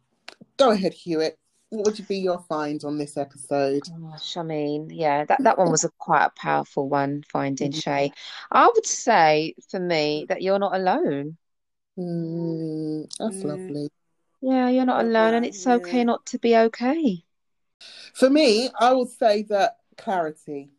[0.58, 1.34] Go ahead, Hiwet.
[1.70, 3.84] What would be your find on this episode?
[4.12, 7.82] Gosh, I mean, yeah, that, that one was a quite a powerful one, finding Mhm.
[7.82, 8.12] Shay.
[8.52, 11.38] I would say for me that you're not alone.
[11.98, 13.50] Mm, that's Mm.
[13.50, 13.90] lovely.
[14.42, 17.24] Yeah, you're not alone, and it's okay not to be okay.
[18.14, 20.70] For me, I would say that clarity.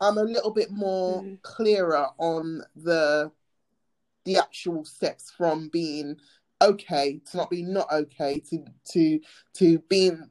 [0.00, 1.38] I'm a little bit more Mm.
[1.42, 3.30] clearer on the
[4.24, 6.16] the actual steps from being
[6.62, 9.20] okay to not be not okay to to
[9.54, 10.28] to being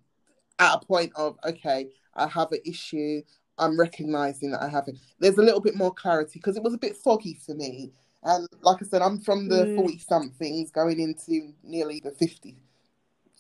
[0.60, 3.22] at a point of okay, I have an issue.
[3.58, 4.98] I'm recognizing that I have it.
[5.20, 7.92] There's a little bit more clarity because it was a bit foggy for me.
[8.24, 9.76] And like I said, I'm from the Mm.
[9.76, 12.58] 40 somethings going into nearly the 50.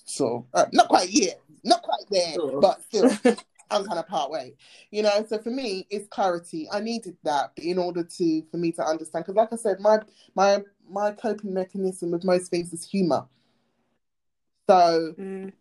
[0.05, 2.61] So, uh, not quite yet, not quite there, of.
[2.61, 3.09] but still,
[3.71, 4.55] I'm kind of part way,
[4.91, 5.25] you know.
[5.27, 6.67] So for me, it's clarity.
[6.71, 9.25] I needed that in order to for me to understand.
[9.25, 9.99] Because, like I said, my
[10.35, 13.25] my my coping mechanism with most things is humor.
[14.69, 15.51] So Mm.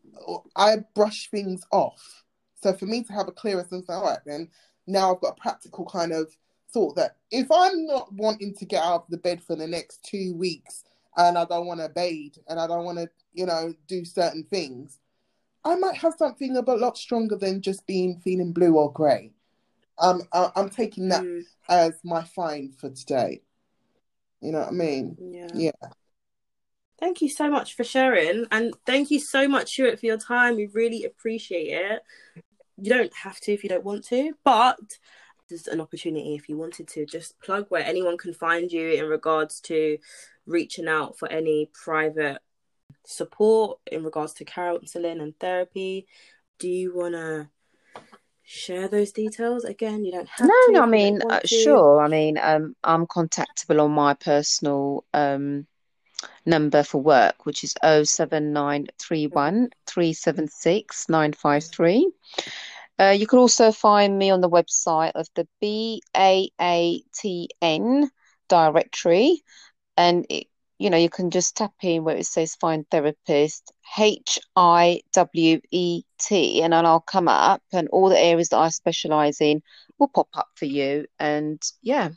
[0.57, 2.25] I brush things off.
[2.63, 4.49] So for me to have a clearer sense, all right, then
[4.87, 6.37] now I've got a practical kind of
[6.73, 10.05] thought that if I'm not wanting to get out of the bed for the next
[10.05, 10.85] two weeks
[11.17, 14.45] and I don't want to bathe and I don't want to, you know, do certain
[14.45, 14.99] things,
[15.65, 19.33] I might have something a lot stronger than just being feeling blue or grey.
[19.99, 23.43] Um, I, I'm taking that Mm, as my find for today.
[24.41, 25.19] You know what I mean?
[25.21, 25.49] yeah.
[25.55, 25.91] Yeah.
[26.99, 28.47] Thank you so much for sharing.
[28.51, 30.57] And thank you so much, Stuart, for your time.
[30.57, 32.03] We really appreciate it.
[32.77, 34.79] You don't have to if you don't want to, but
[35.49, 39.07] there's an opportunity if you wanted to just plug where anyone can find you in
[39.07, 39.99] regards to
[40.47, 42.39] reaching out for any private
[43.05, 46.07] support in regards to counseling and therapy.
[46.59, 47.49] Do you want to
[48.45, 50.05] share those details again?
[50.05, 50.73] You don't have No, to.
[50.73, 52.01] no, I if you don't mean, uh, sure.
[52.01, 55.67] I mean, um, I'm contactable on my personal um
[56.47, 62.11] number for work, which is 07931 376 953.
[62.99, 66.51] Uh, you can also find me on the website of the BAATN
[68.49, 69.43] directory,
[69.97, 70.47] and it,
[70.81, 75.61] you know, you can just tap in where it says find therapist, H I W
[75.71, 79.61] E T, and then I'll come up, and all the areas that I specialize in
[79.99, 81.05] will pop up for you.
[81.19, 82.09] And yeah,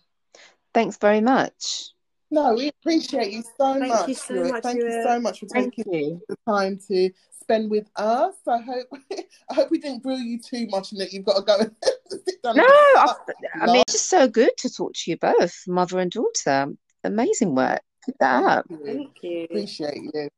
[0.74, 1.90] thanks very much.
[2.32, 4.52] No, we appreciate you so Thank much, you so Stuart.
[4.54, 6.22] much, Thank you so much for Thank taking you.
[6.30, 7.12] the time to
[7.42, 8.36] spend with us.
[8.48, 8.88] I hope
[9.52, 11.76] I hope we didn't grill you too much and that you've got to go and
[12.26, 13.14] sit down No, and I,
[13.62, 16.68] I mean, it's just so good to talk to you both, mother and daughter.
[17.04, 17.82] Amazing work.
[18.06, 18.66] Keep that thank up.
[18.70, 18.86] you.
[18.86, 19.44] Thank you.
[19.46, 20.30] Appreciate you.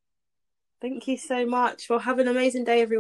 [0.82, 1.90] Thank you so much.
[1.90, 2.94] Well, have an amazing day, everyone.